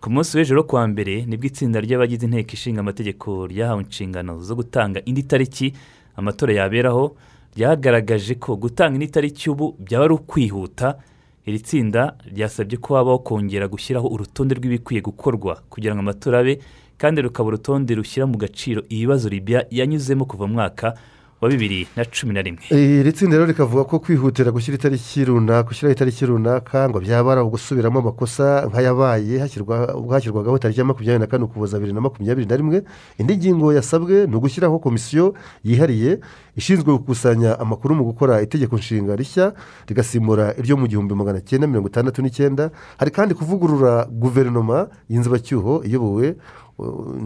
[0.00, 4.54] Ku munsi w'ejo kuwa mbere ni bwo itsinda ry'abagize inteko ishinga amategeko ryahawe inshingano zo
[4.54, 5.74] gutanga indi tariki
[6.16, 7.14] amatora yaberaho
[7.54, 10.98] ryagaragaje ko gutanga indi tariki ubu byaba ari ukwihuta.
[11.46, 16.58] Iri tsinda ryasabye ko habaho kongera gushyiraho urutonde rw'ibikwiye gukorwa kugira ngo amatora abe
[16.98, 20.94] kandi rukaba urutonde rushyira mu gaciro ibibazo libya yanyuzemo kuva mu mwaka
[21.40, 22.66] wa bibiri na cumi na rimwe.
[22.74, 27.40] Iri tsinda rero rikavuga ko kwihutira gushyira itariki runaka gushyiraho itariki runaka ngo byaba ari
[27.46, 32.82] ugusubiramo amakosa nk'ayabaye hashyirwagaho tariki ya makumyabiri na kane ukuboza bibiri na makumyabiri na rimwe.
[33.22, 36.18] Indi ngingo yasabwe ni ugushyiraho komisiyo yihariye
[36.58, 39.54] ishinzwe gukusanya amakuru mu gukora itegeko nshinga rishya
[39.86, 42.70] rigasimbura iryo mu gihumbi magana cyenda mirongo itandatu n'icyenda.
[42.98, 46.34] Hari kandi kuvugurura guverinoma y'inzibacyuho iyobowe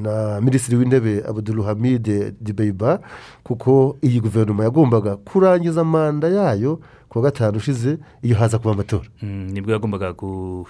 [0.03, 3.00] na minisitiri w'intebe abudulhamide dibeiba
[3.44, 6.80] kuko iyi guverinoma yagombaga kurangiza manda yayo
[7.12, 9.04] ku wa gatanu ushize iyo haza kuba amatora.
[9.22, 10.64] Mm, ni bwo yagombaga gu-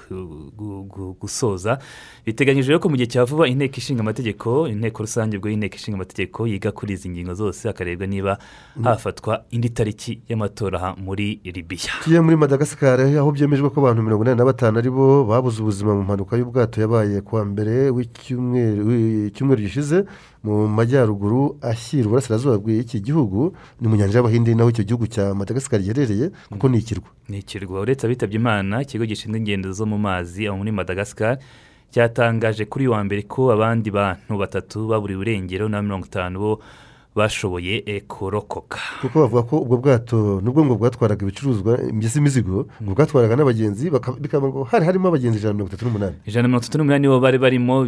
[0.59, 1.79] gu- gu- gusoza.
[2.27, 6.47] Biteganyijwe ko mu gihe cya vuba inteko ishinga amategeko inteko rusange ubwo y'inteko ishinga amategeko
[6.51, 8.39] yiga kuri izi ngingo zose hakarebwa niba
[8.77, 8.83] Mm.
[8.85, 14.39] hafatwa indi tariki y'amatora muri libiya tugiye muri madagascar aho byemejwe ko abantu mirongo inani
[14.39, 20.05] na batanu ari bo babuze ubuzima mu mpanuka y'ubwato yabaye ku wa mbere w'icyumweru gishize.
[20.43, 25.81] Mu majyaruguru ashyira uburasirazuba bw'iki gihugu ni mu nyanja y'abahinde naho icyo gihugu cya madagascar
[25.81, 30.47] giherereye kuko ni ikirwa ni ikirwa uretse abitabye imana ikigo gishinzwe ingendo zo mu mazi
[30.51, 31.39] aho muri madagascar
[31.95, 36.53] cyatangaje kuri uyu wa mbere ko abandi bantu batatu baburiwe irengero na mirongo itanu bo
[37.15, 38.79] bashoboye eh, kurokoka.
[39.01, 43.91] Kuko bavuga ko ubwo bwato nubwo ngo bwatwaraga ibicuruzwa mbese imizigo ngo bwatwaraga n'abagenzi
[44.21, 46.17] bikaba ngo hari harimo abagenzi ijana na mirongo itatu n'umunani.
[46.27, 47.85] Ijana na mirongo itatu n'umunani nibo bari barimo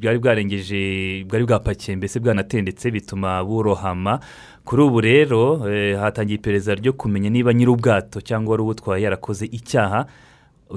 [0.00, 0.80] bwari bwarengeje
[1.28, 4.20] bwari bwapakiye mbese bwanatendetse bituma burohama.
[4.64, 10.06] Kuri ubu rero eh, hatangiye iperereza ryo kumenya niba nyir'ubwato cyangwa wari ubutwaye yarakoze icyaha.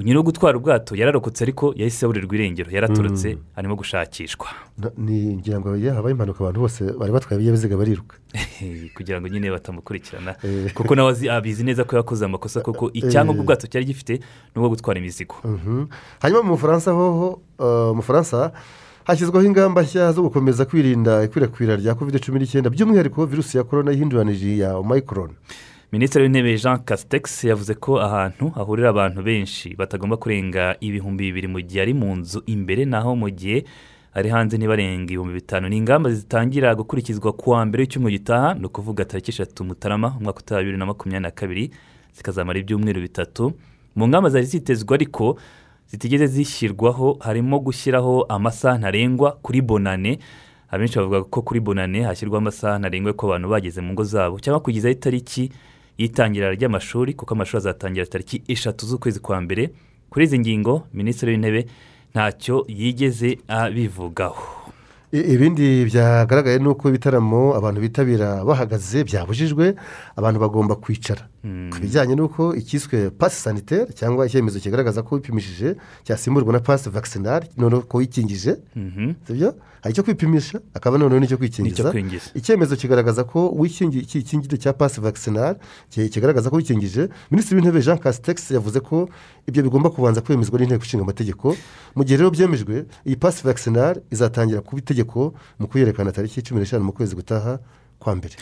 [0.00, 3.40] Nyiri gutwara ubwato yararokotse ariko yahise aburirwa irengero yaraturutse Mm.
[3.56, 4.48] arimo gushakishwa.
[5.00, 8.16] Ngira ngo habaye impanuka abantu bose bari batwaye ibinyabiziga bariruka.
[8.96, 10.36] Kugira ngo nyine batamukurikirana.
[10.76, 14.12] Kuko nawe abizi neza ko yakoze amakosa kuko icyangombwa ubwato cyari gifite
[14.54, 15.34] ni ubwo gutwara imizigo.
[15.44, 15.86] Mhm.
[16.20, 18.52] hanyuma mu bufaransa hoho uh, mu bufaransa
[19.04, 23.90] hashyizweho ingamba nshya zo gukomeza kwirinda ikwirakwira rya covid cumi n'icyenda by'umwihariko virusi ya korona
[23.90, 25.34] yihinduranije ya omayikoroni
[25.92, 31.60] minisitiri w'intebe jean casitex yavuze ko ahantu hahurira abantu benshi batagomba kurenga ibihumbi bibiri mu
[31.60, 33.64] gihe ari mu nzu imbere naho mu gihe
[34.14, 35.68] ari hanze ntibarenga ibihumbi bitanu.
[35.68, 40.38] Ni ingamba zitangira gukurikizwa ku wa mbere w'icyumweru gitaha ni ukuvuga tariki eshatu mutarama umwaka
[40.40, 41.70] utaha bibiri na makumyabiri na kabiri
[42.16, 43.52] zikazamara ibyumweru bitatu.
[43.96, 45.36] Mu ngamba zari zitezwe ariko
[45.88, 50.18] zitigeze zishyirwaho harimo gushyiraho amasaha ntarengwa kuri bonane.
[50.70, 54.60] Abenshi bavuga ko kuri bonane hashyirwaho amasaha ntarengwa ko abantu bageze mu ngo zabo cyangwa
[54.60, 55.52] kugezaho itariki
[55.98, 59.70] y'itangira ry'amashuri kuko amashuri azatangira tariki eshatu z'ukwezi kwa mbere.
[60.10, 61.66] Kuri izi ngingo minisitiri w'intebe
[62.14, 64.42] ntacyo yigeze abivugaho.
[65.12, 69.74] Ibindi byagaragaye ni uko ibitaramo abantu bitabira bahagaze byabujijwe
[70.16, 71.28] abantu bagomba kwicara.
[71.42, 75.74] Ku bijyanye n'uko ikiswe pasi sanitaire cyangwa icyemezo kigaragaza ko wipimishije
[76.06, 79.12] cyasimburwa na pasi vakisinari noneho ko wikingije Mhm.
[79.26, 79.54] sibyo?
[79.82, 81.90] Hari icyo kwipimisha akaba noneho n'icyo kwikingiza.
[82.38, 85.58] Icyemezo kigaragaza ko wikingi- iki ikingire cya pasi vakisinari
[85.90, 87.08] ki- kigaragaza ko wikingije.
[87.30, 89.08] Minisitiri w'intebe jean casitex yavuze ko
[89.48, 91.56] ibyo bigomba kubanza kwemezwa n'inteko ishinga amategeko.
[91.98, 96.84] Mu gihe rero byemejwe iyi pasi vakisinari izatangira kuba itegeko mu kuyerekana tariki cumi n'eshanu
[96.86, 97.58] mu kwezi gutaha
[97.98, 98.36] kwa mbere.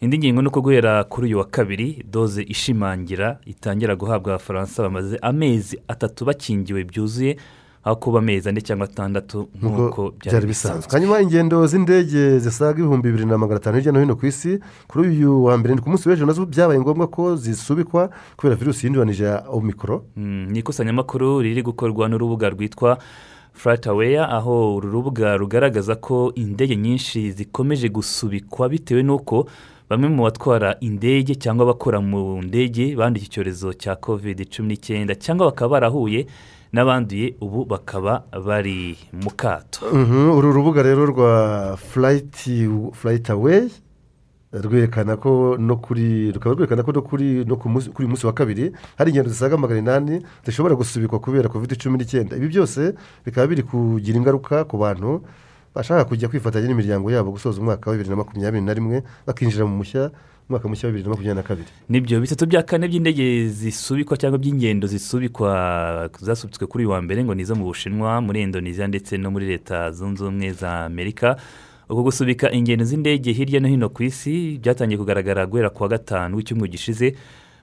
[0.00, 5.16] Indi ngingo ni uko guhera kuri uyu wa kabiri doze ishimangira itangira guhabwa abafaransa bamaze
[5.22, 7.36] amezi atatu bakingiwe byuzuye
[7.84, 10.90] aho kuba amezi ane cyangwa atandatu nk'uko byari bisanzwe.
[10.92, 15.08] hanyuma ingendo z'indege zisaga ibihumbi bibiri na magana atanu hirya no hino ku isi kuri
[15.08, 18.86] uyu wa mbere ni ku munsi w'ejo na zo byabaye ngombwa ko zisubikwa kubera virusi
[18.86, 22.98] yinduranije ya omikoro Mm, ni ikusanyamakuru riri gukorwa n'urubuga rwitwa
[23.52, 29.46] furataweya aho uru rubuga rugaragaza ko indege nyinshi zikomeje gusubikwa bitewe n'uko
[29.90, 35.46] bamwe mu batwara indege cyangwa abakora mu ndege banduye icyorezo cya covid cumi n'icyenda cyangwa
[35.52, 36.26] bakaba barahuye
[36.72, 39.86] n'abanduye ubu bakaba bari mu kato.
[39.92, 43.70] Mhm, uru rubuga rero rwa furayiti furayitaweyi
[44.54, 47.56] rwerekana ko no kuri rukaba rwerekana ko no kuri no
[47.94, 52.36] kuri munsi wa kabiri hari ingendo zisaga magana inani zishobora gusubikwa kubera covid cumi n'icyenda.
[52.36, 52.94] Ibi byose
[53.26, 55.22] bikaba biri kugira ingaruka ku bantu
[55.74, 59.76] bashaka kujya kwifatanya n'imiryango yabo gusoza umwaka wa bibiri na makumyabiri na rimwe bakinjira mu
[59.76, 60.10] mushya
[60.48, 61.68] umwaka mushya wa bibiri na makumyabiri na kabiri.
[61.88, 67.34] Nibyo bitatu bya kane by'indege zisubikwa cyangwa by'ingendo zisubikwa zasubitswe kuri uyu wa mbere ngo
[67.34, 71.36] ni izo mu bushinwa muri indonesia ndetse no muri leta zunze ubumwe za amerika.
[71.88, 76.36] Uku gusubika ingendo z'indege hirya no hino ku isi byatangiye kugaragara guhera ku wa gatanu
[76.36, 77.12] w'icyumweru gishize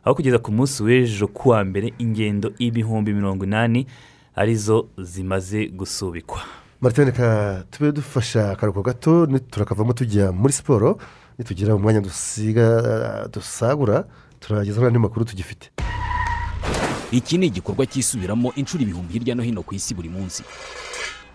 [0.05, 3.87] aho kugeza ku munsi w'ejo ku wa mbere ingendo ibihumbi mirongo inani
[4.35, 6.41] ari zo zimaze gusubikwa.
[6.81, 10.97] Martin reka tube dufasha akaruhuko gato turakavamo tujya muri siporo
[11.37, 14.05] nitugira umwanya dusiga dusagura
[14.39, 15.71] turagezaho n'andi makuru tugifite.
[17.11, 20.43] Iki ni igikorwa cyisubiramo inshuro ibihumbi hirya no hino ku isi buri munsi.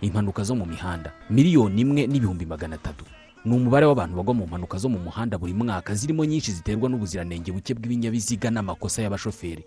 [0.01, 3.05] Impanuka zo mu mihanda miliyoni imwe n'ibihumbi magana atatu.
[3.45, 7.51] Ni umubare w'abantu bagwa mu mpanuka zo mu muhanda buri mwaka zirimo nyinshi ziterwa n'ubuziranenge
[7.51, 9.63] buke bw'ibinyabiziga n'amakosa y'abashoferi.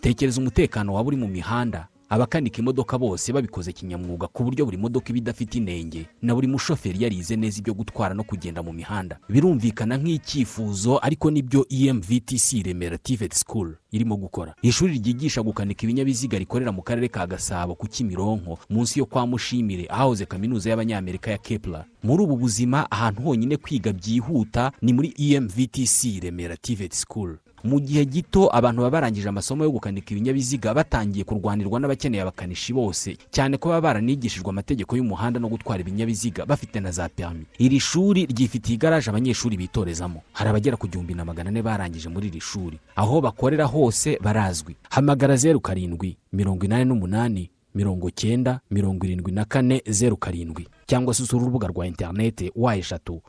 [0.00, 5.08] Tekereza umutekano waba uri mu mihanda abakanika imodoka bose babikoze kinyamwuga ku buryo buri modoka
[5.08, 6.06] iba idafite inenge.
[6.22, 9.16] Na buri mushoferi yarize neza ibyo gutwara no kugenda mu mihanda.
[9.28, 14.54] Birumvikana nk'icyifuzo ariko ni byo emvtc remera tivet school irimo gukora.
[14.62, 19.86] Ishuri ryigisha gukanika ibinyabiziga rikorera mu karere ka gasabo ku kimironko munsi yo kwa mushimire
[19.88, 21.84] ahahoze kaminuza y'abanyamerika ya kepler.
[22.02, 27.36] Muri ubu buzima ahantu honyine kwiga byihuta ni muri emvtc remera tivet school.
[27.64, 33.16] Mu gihe gito abantu baba barangije amasomo yo gukanika ibinyabiziga batangiye kurwanirwa n'abakeneye abakanishi bose
[33.30, 38.26] cyane ko baba baranigishijwe amategeko y'umuhanda no gutwara ibinyabiziga bafite na za perimi iri shuri
[38.26, 40.22] ryifitiye igaraje abanyeshuri bitorezamo.
[40.32, 42.78] Hari abagera ku gihumbi na magana ane barangije muri iri shuri.
[42.96, 44.76] Aho bakorera hose barazwi.
[44.90, 50.68] Hamagara zeru karindwi mirongo inani n'umunani mirongo cyenda mirongo irindwi na kane zeru karindwi.
[50.86, 53.22] Cyangwa se usura urubuga rwa interinete wa eshatu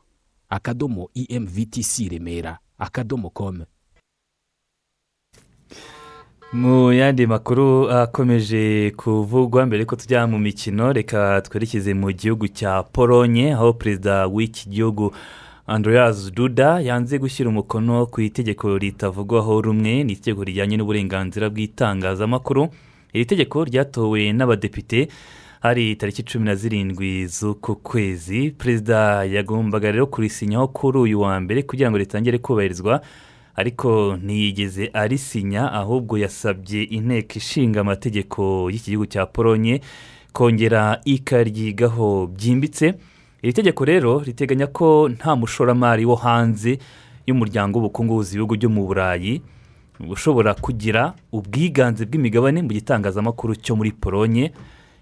[0.50, 3.66] akadomo emvtc remera akadomo kome
[6.54, 12.84] mu yandi makuru akomeje kuvugwa mbere ko tujya mu mikino reka twerekeze mu gihugu cya
[12.84, 15.14] polonye aho perezida w'iki gihugu
[15.68, 22.70] andreas duda yanze gushyira umukono ku itegeko ritavugwaho rumwe ni itegeko rijyanye n'uburenganzira bw'itangazamakuru.
[23.14, 25.08] Iri tegeko ryatowe n'abadepite
[25.62, 28.52] hari tariki cumi na zirindwi z'uku kwezi.
[28.52, 33.02] Perezida yagombaga rero kurisinyaho kuri uyu wa mbere kugira ngo ritangire kubahirizwa
[33.56, 39.82] ariko ntiyigeze arisinya ahubwo yasabye inteko ishinga amategeko y'iki gihugu cya polonye
[40.34, 42.94] kongera ikaryigaho byimbitse.
[43.44, 46.80] Iri tegeko rero riteganya ko nta mushoramari wo hanze
[47.28, 49.42] y'umuryango w'ubukungu buzi ibihugu byo mu burayi
[50.10, 54.52] ushobora kugira ubwiganze bw'imigabane mu gitangazamakuru cyo muri polonye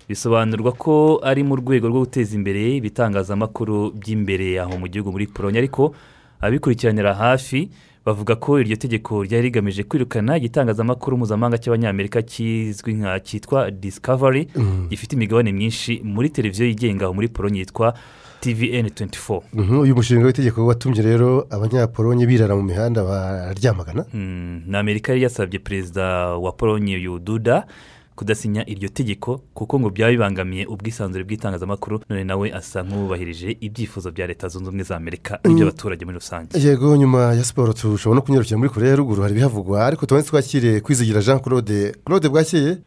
[0.10, 5.58] bisobanurwa ko ari mu rwego rwo guteza imbere ibitangazamakuru by'imbere aho mu gihugu muri polonye
[5.64, 5.94] ariko
[6.42, 7.70] abikurikiranira hafi
[8.06, 14.48] bavuga ko iryo tegeko ryari rigamije kwirukana igitangazamakuru mpuzamahanga cy'abanyamerika kizwi nka cyitwa discovery
[14.90, 17.94] gifite imigabane myinshi muri televiziyo yigenga muri polonye yitwa
[18.42, 24.80] tvn 24 Mhm, uyu mushinga w'itegeko watumye rero abanyapolonye birara mu mihanda bararyamagana Mm, na
[24.80, 26.06] amerika yari yasabye perezida
[26.42, 27.68] wa polonye uyu duda
[28.16, 34.28] kudasinya iryo tegeko kuko ngo byaba bibangamiye ubwisanzure bw'itangazamakuru none nawe asa nk'uwubahirije ibyifuzo bya
[34.28, 36.60] leta zunze ubumwe za amerika n'iby'abaturage muri rusange.
[36.60, 40.24] Yego nyuma ya siporo tushobora no kunyarukira muri korea ya ruguru hari ibihavugwa ariko tubone
[40.28, 41.92] twakire kwizigira jean claude.
[42.06, 42.78] Claude bwakeye?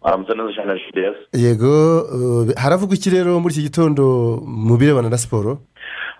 [1.32, 4.04] Yego uh, haravugwa iki rero muri iki gitondo
[4.46, 5.58] mu birebana na siporo?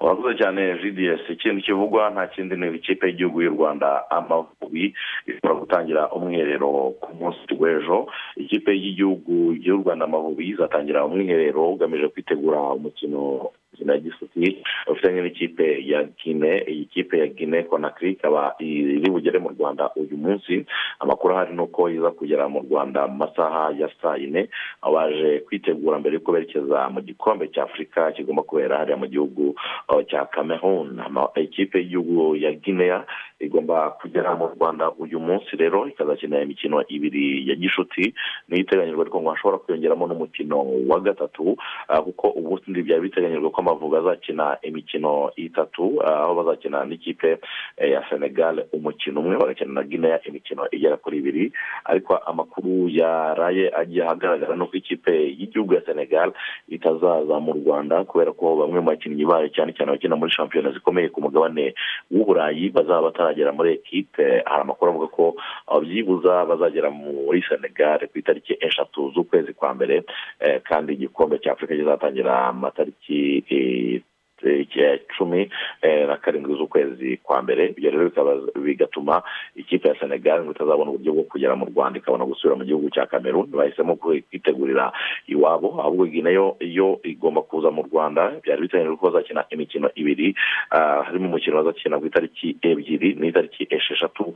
[0.00, 4.94] Urakoze cyane jidesi ikintu kivugwa nta kindi ni ikipe y'igihugu y'u rwanda amavubi
[5.26, 6.68] ishobora gutangira umwiherero
[7.00, 8.06] ku munsi w'ejo.
[8.36, 13.50] Ikipe y'igihugu y'u rwanda amavubi izatangira umwiherero ugamije kwitegura umukino
[13.92, 19.48] ya gisuti ufitanye n'ikipe ya gine iyi kipe ya gine konakiri ikaba iri bugere mu
[19.50, 20.66] rwanda uyu munsi.
[21.00, 24.48] Amakuru ahari ni uko iza kugera mu rwanda mu masaha ya saa yine.
[24.82, 29.54] Aho baje kwitegura mbere y'uko berekeza mu gikombe cya afurika kigomba kubera hariya mu gihugu
[29.88, 30.28] uh, cya
[31.04, 33.04] Ama- ikipe y'igihugu ya guinea
[33.46, 38.14] igomba kugera mu rwanda uyu munsi rero ikazakina imikino ibiri ya gishuti
[38.48, 41.56] niyo iteganyijwe ariko ngo hashobora kwiyongeramo n'umukino wa gatatu
[41.88, 47.38] ah, kuko ubundi byari biteganyijwe ko amavubi azakina imikino itatu ah, aho bazakina n'ikipe
[47.76, 51.52] eh, ya senegal umukino umwe bagakina na guinea imikino igera kuri ibiri.
[51.84, 56.32] Ariko amakuru yaraye agiye ahagaragara nuko ikipe y'igihugu ya senegal
[56.68, 61.08] itazaza mu rwanda kubera ko bamwe mu bakinnyi bayo cyane cyane abakina muri shampiyona zikomeye
[61.08, 61.74] ku mugabane
[62.10, 65.34] w'uburayi bazaba bataragera muri ekipe hari amakuru avuga ko
[65.68, 70.04] ah, byibuza bazagera muri senegal ku itariki eshatu z'ukwezi kwa mbere
[70.40, 73.42] eh, kandi igikombe cya afurika kizatangira amatariki
[74.42, 75.50] ya cumi
[75.82, 77.66] eh, na karindwi z'ukwezi kwa mbere.
[77.76, 78.10] Ibyo rero
[78.62, 79.22] bigatuma
[79.56, 83.06] ikipe ya senegal ngo itazabona uburyo bwo kugera mu rwanda ikabona gusubira mu gihugu cya
[83.06, 83.46] cameroon.
[83.50, 84.92] Bahisemo kwitegurira
[85.26, 88.32] iwabo ahubwo iyi na yo yo igomba kuza mu rwanda.
[88.42, 90.34] Byari biteganyijwe ko bazakina imikino ibiri
[90.70, 94.34] ah, harimo umukino bazakina ku itariki ebyiri n'itariki esheshatu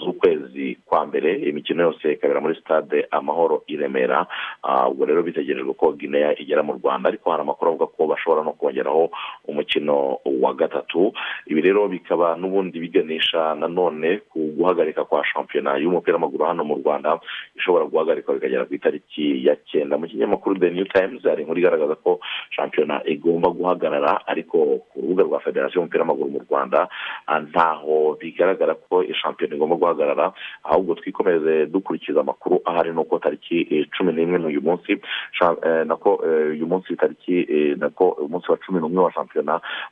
[0.00, 1.34] z'ukwezi kwa mbere.
[1.48, 4.26] Imikino yose ikabera muri stade amahoro i remera.
[4.62, 8.44] Ah, ubwo rero bitegerejwe ko guinea igera mu rwanda ariko hari amakuru avuga ko bashobora
[8.44, 9.10] no kongeraho
[9.44, 11.12] umukino wa gatatu.
[11.46, 17.18] Ibi rero bikaba n'ubundi biganisha nanone ku guhagarika kwa shampiyona y'umupira w'amaguru hano mu rwanda.
[17.56, 19.98] Bishobora guhagarikwa bikagera ku itariki ya cyenda.
[19.98, 22.20] Mu kinyamakuru the new times hari inkuru igaragaza ko
[22.50, 26.88] shampiyona igomba guhagarara ariko ku rubuga rwa federasiyo y'umupira w'amaguru mu rwanda
[27.26, 30.32] ah, ntaho bigaragara ko shampiyona igomba guhagarara.
[30.64, 36.50] Ahubwo twikomereze dukurikiza amakuru ahari nuko tariki eh, cumi n'imwe n'uyu munsi eh, nako eh,
[36.54, 37.46] uyu munsi tariki
[37.78, 39.19] nako umunsi wa cumi n'umwe wa shampiyona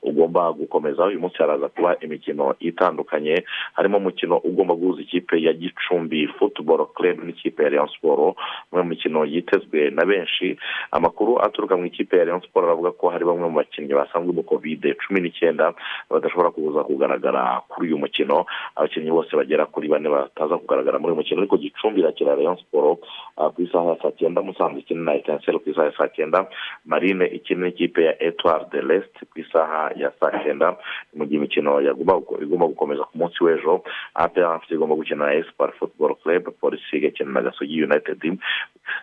[0.03, 1.05] ugomba gukomeza.
[1.05, 7.25] Uyu munsi haraza kuba imikino itandukanye harimo umukino ugomba guhuza ikipe ya gicumbi football club
[7.25, 8.37] n'ikipe ya rayon sport
[8.73, 10.57] umwe mu mikino yitezwe na benshi.
[10.91, 14.43] Amakuru aturuka mu ikipe ya rayon sport aravuga ko hari bamwe mu bakinnyi basanzwe mu
[14.43, 15.75] covid cumi n'icyenda
[16.11, 18.47] badashobora kuza kugaragara kuri uyu mukino.
[18.77, 21.41] Abakinnyi bose bagera kuri bane bataza kugaragara muri uyu mukino.
[21.41, 23.01] Ariko gicumbi irakira rayon sport
[23.37, 26.47] ah, ku isaha ya saa cyenda musanze ikina na etanseri ku isaha ya saa cyenda.
[26.85, 28.81] Marine ikina n'ikipe ya etoile de
[29.19, 30.77] l'est ku isaha ya saa cyenda
[31.15, 33.83] mu gihe imikino igomba gukomeza ku munsi w'ejo.
[34.15, 38.21] Apr igomba gukina na espoir football club polisi igakina na gasogi united.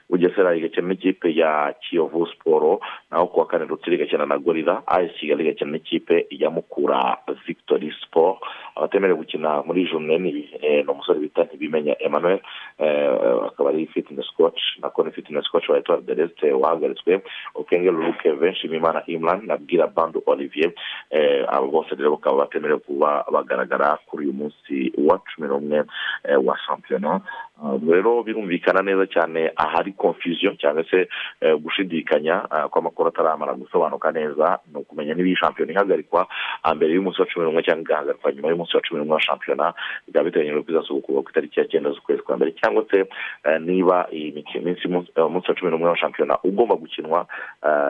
[0.10, 2.80] Bugesera igakina n'ikipe ya kiyovu siporo
[3.12, 8.40] naho kuwa kane rutsiri igakina na gorira as kigali igakina n'ikipe ya mukura victory sport.
[8.76, 12.40] Abatemerewe gukina muri ni eh, ni umusore bita ntibimenya emmanuel
[12.80, 17.22] eh, akaba ari fitness coach nako ni fitness coach wa etoile de l'est wahagaritswe.
[17.56, 20.72] Okenge luruke benshi imana imran na bwira bandu olivier
[21.10, 25.84] eh, abo bose rero bakaba batemerewe kuba bagaragara kuri uyu munsi wa cumi n'umwe
[26.30, 27.22] eh, wa shampiyona
[27.64, 31.08] Ah, rero birumvikana neza cyane ahari confusion cyangwa se
[31.42, 36.28] eh, gushidikanya ah, ko amakuru ataramara gusobanuka neza ni ukumenya niba iyi shampiyona ihagarikwa
[36.64, 39.74] ah, mbere y'umunsi wa cumi n'umwe cyangwa igahagarikwa nyuma y'umunsi wa cumi n'umwe wa shampiyona
[40.08, 43.08] bikaba biteganyijwe ko izasubukurwa ku itariki ya cyenda z'ukwezi kwa mbere cyangwa se
[43.64, 44.44] niba iyi
[45.16, 47.24] eh, umunsi wa cumi n'umwe wa shampiyona ugomba gukinwa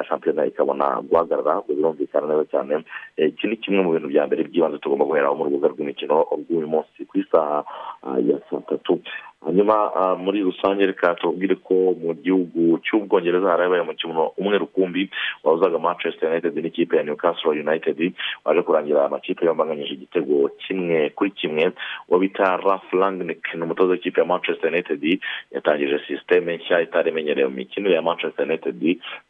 [0.08, 1.74] shampiyona ikabona guhagarara ubwo
[2.06, 2.84] birumvikana neza cyane
[3.18, 7.06] iki ni kimwe mu bintu bya mbere by'ibanze tugomba guheraho mu rubuga rw'imikino rw'uyu munsi
[7.10, 7.66] ku isaha
[8.04, 9.00] ah, ya saa tatu
[9.46, 9.76] hanyuma
[10.18, 15.10] muri rusange reka tubwire ko mu gihugu cy'ubwongereza harabaye umukino umwe rukumbi
[15.44, 18.14] wahuzaga manchester united n'ikipe ya newcastle united
[18.46, 21.72] waje kurangira amakipe yombi anganyije igitego kimwe kuri kimwe
[22.10, 25.20] uwo bita raf langnick ni umutoza w'ikipe ya manchester united
[25.52, 28.82] yatangije sisiteme nshya itari imenyerewe mu mikino ya manchester united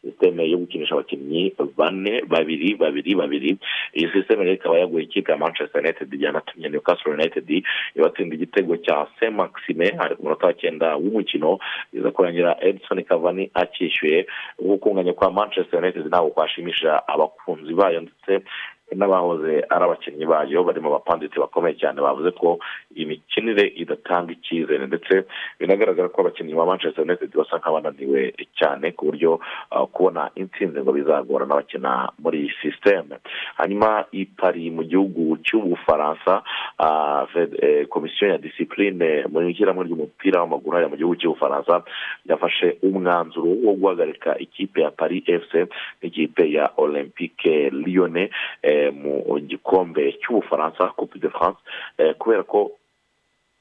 [0.01, 3.57] sisiteme yo gukinisha abakinnyi bane babiri babiri babiri
[3.93, 7.45] iyi sisiteme rero ikaba yaguye ikipe ya manchester united yanatumye newcastle united
[7.95, 11.59] ibatsinda igitego cya saint maxime ari ku munota wa cyenda w'umukino.
[11.93, 14.25] Iza kurangira edison cavani akishyuye.
[14.59, 18.45] Ubu kunganya kwa manchester united ntabwo kwashimisha abakunzi bayo ndetse
[18.93, 22.59] n'abahoze ari abakinnyi bayo barimo abapanditsi bakomeye cyane bavuze ko
[22.95, 25.25] iyi mikinire idatanga icyizere ndetse
[25.59, 29.41] binagaragara ko abakinnyi ba manchester united basa nk'abananiwe cyane ku buryo
[29.73, 33.17] uh, kubona intsinzi ngo bizagorana bakina muri iyi sisiteme
[33.57, 36.45] hanyuma i Paris mu gihugu cy'ubufaransa
[36.79, 41.81] uh, Fed- eh, komisiyo ya disipurine mu ishyirahamwe ry'umupira w'amaguru hariya mu gihugu cy'ubufaransa
[42.29, 45.53] yafashe umwanzuro wo guhagarika ikipe ya paris fc
[46.01, 47.49] n'ikipe ya olympique
[48.61, 51.59] eh, mu gikombe cy'ubufaransa coupe de france
[51.97, 52.71] eh, kubera ko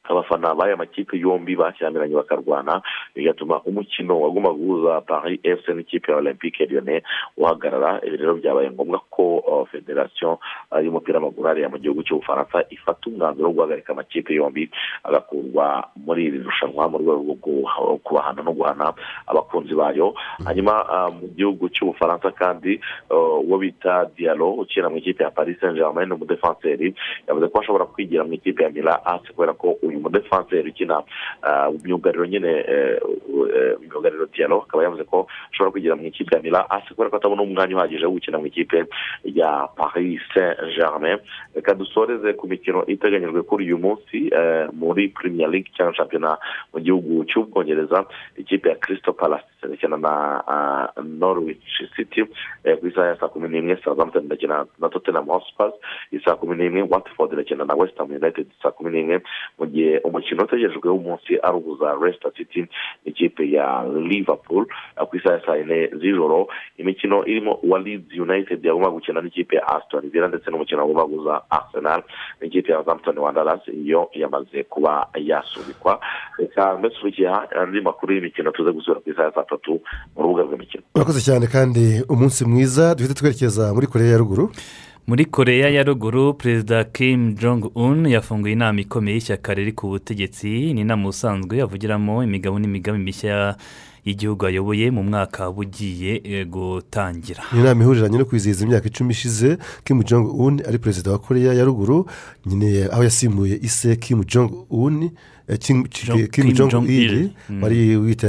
[0.05, 2.83] abafana b'aya makipe yombi bashyamiranye bakarwana
[3.15, 7.03] bigatuma umukino wagomba guhuza paris fc n'ikipe ya olympique lyonnais
[7.37, 8.01] uhagarara.
[8.07, 10.39] Ibi rero byabaye ngombwa ko uh, federasiyo
[10.73, 14.71] uh, y'umupira w'amaguru hariya mu gihugu cy'ubufaransa ifata umwanzuro wo guhagarika amakipe yombi
[15.05, 18.93] agakurwa muri iri rushanwa mu rwego rwo kubahana no guhana
[19.27, 20.15] abakunzi bayo.
[20.45, 22.81] Hanyuma uh, mu gihugu cy'ubufaransa kandi
[23.11, 26.95] uwo bita dialo ukina mu ikipe ya paris saint germain umudefanseri
[27.29, 31.75] yavuze ko ashobora kwigira mu ikipe ya mila asi kubera ko uyu mudefanseri ukina uh,
[31.85, 32.99] myugariro nyine eh,
[33.57, 37.17] eh, myugariro dialo akaba yavuze ko ashobora kwigira mu ikipe ya mila asi kubera ko
[37.17, 38.85] atabona umwanya uhagije wo gukina mu ikipe
[39.25, 41.19] ya paris saint germain
[41.55, 44.31] reka dusoreze ku mikino iteganyijwe kuri uyu munsi
[44.73, 46.37] muri premier league cyangwa shampiyona
[46.73, 48.05] mu gihugu cy'ubwongereza.
[48.37, 50.13] Ikipe ya crystal palace irakina na
[50.55, 51.65] uh, norwich
[51.97, 52.25] city
[52.81, 55.73] ku isaha ya saa kumi n'imwe southampton irakina na tottenham hotspur
[56.13, 59.17] isaa kumi n'imwe watford irakina na west ham united saa kumi n'imwe
[59.59, 62.63] mu gihe umukino utegerejwe w'umunsi ari uguza leicester city
[63.05, 66.47] n'ikipe ya eh, ku isaha ya saa yine z'ijoro
[66.79, 71.35] imikino irimo uwa leeds united yagomba gukina n'ikipe ya aston villa ndetse n'umukino wagomba guza
[71.51, 72.03] arsenal.
[72.41, 76.01] N'ikipe ya southampton wanderers iyo yamaze kuba yasubikwa.
[76.39, 79.81] Reka mbese ukurikiye andi makuru y'imikino tuze gusubira ku isaha ya saa tatu
[80.17, 80.83] mu rubuga rw'imikino.
[80.95, 82.95] Urakoze cyane kandi umunsi mwiza.
[82.95, 84.51] Duhita twerekeza muri koreya ya ruguru.
[85.07, 90.73] Muri koreya ya ruguru perezida kim jong un yafunguye inama ikomeye y'ishyaka riri ku butegetsi.
[90.75, 93.57] Ni inama usanzwe avugiramo imigabo n'imigambi mishya
[94.05, 97.43] y'igihugu ayoboye mu mwaka bugiye eh, gutangira.
[97.53, 99.59] Ni inama ihuriranye no kwizihiza imyaka icumi ishize.
[99.85, 102.07] Kim jong un ari perezida wa koreya ya ruguru.
[102.47, 105.11] Nyine aho yasimbuye ise kim jong un
[105.49, 107.63] eh, Kim- Jong- il Mm.
[107.63, 108.29] wari wita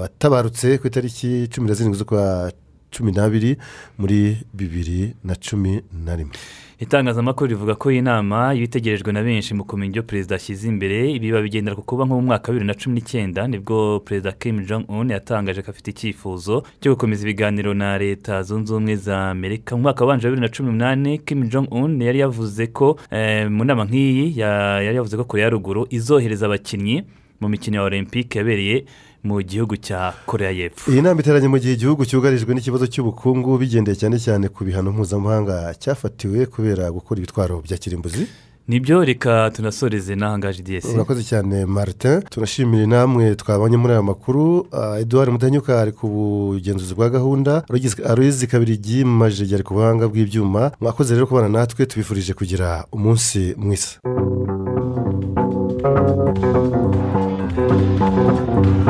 [0.00, 2.52] watabarutse ku itariki cumi na zirindwi z'ukwa
[2.90, 3.56] cumi n'abiri
[3.98, 6.32] muri bibiri na cumi na rimwe.
[6.78, 11.10] Itangazamakuru rivuga ko iyi nama yitegerejwe na benshi mu kumenya ibyo perezida ashyize imbere.
[11.10, 14.32] Ibi babigendera ku kuba nko mu mwaka wa bibiri na cumi n'icyenda ni bwo perezida
[14.32, 19.30] kim jong un yatangaje ko afite icyifuzo cyo gukomeza ibiganiro na leta zunze ubumwe za
[19.34, 19.74] amerika.
[19.76, 23.64] Mu mwaka wa bibiri na cumi n'umunani kim jong un yari yavuze ko eh, mu
[23.64, 27.02] nama nk'iyi ya- yari yavuze ko koreya ya ruguru izohereza abakinnyi
[27.40, 28.84] mu mikino ya olympique yabereye
[29.22, 30.90] mu gihugu cya koreya y'epfo.
[30.92, 35.74] Iyi nama iteranye mu gihe igihugu cyugarijwe n'ikibazo cy'ubukungu bigendeye cyane cyane ku bihano mpuzamahanga
[35.82, 38.26] cyafatiwe kubera gukora ibitwaro bya kirimbuzi.
[38.68, 42.20] Nibyo reka tunasoreze n'ahangaje diyesi urakoze cyane martin.
[42.30, 44.66] Tunashimire namwe twabonye muri aya makuru.
[44.72, 47.64] Ah, eduard mudanyuka ari ku bugenzuzi bwa gahunda.
[48.04, 50.72] Aroyizi kabiri ryimajije ari ku buhanga bw'ibyuma.
[50.80, 53.90] Mwakoze rero kubana natwe tubifurije kugira umunsi mwiza.
[58.60, 58.88] Thank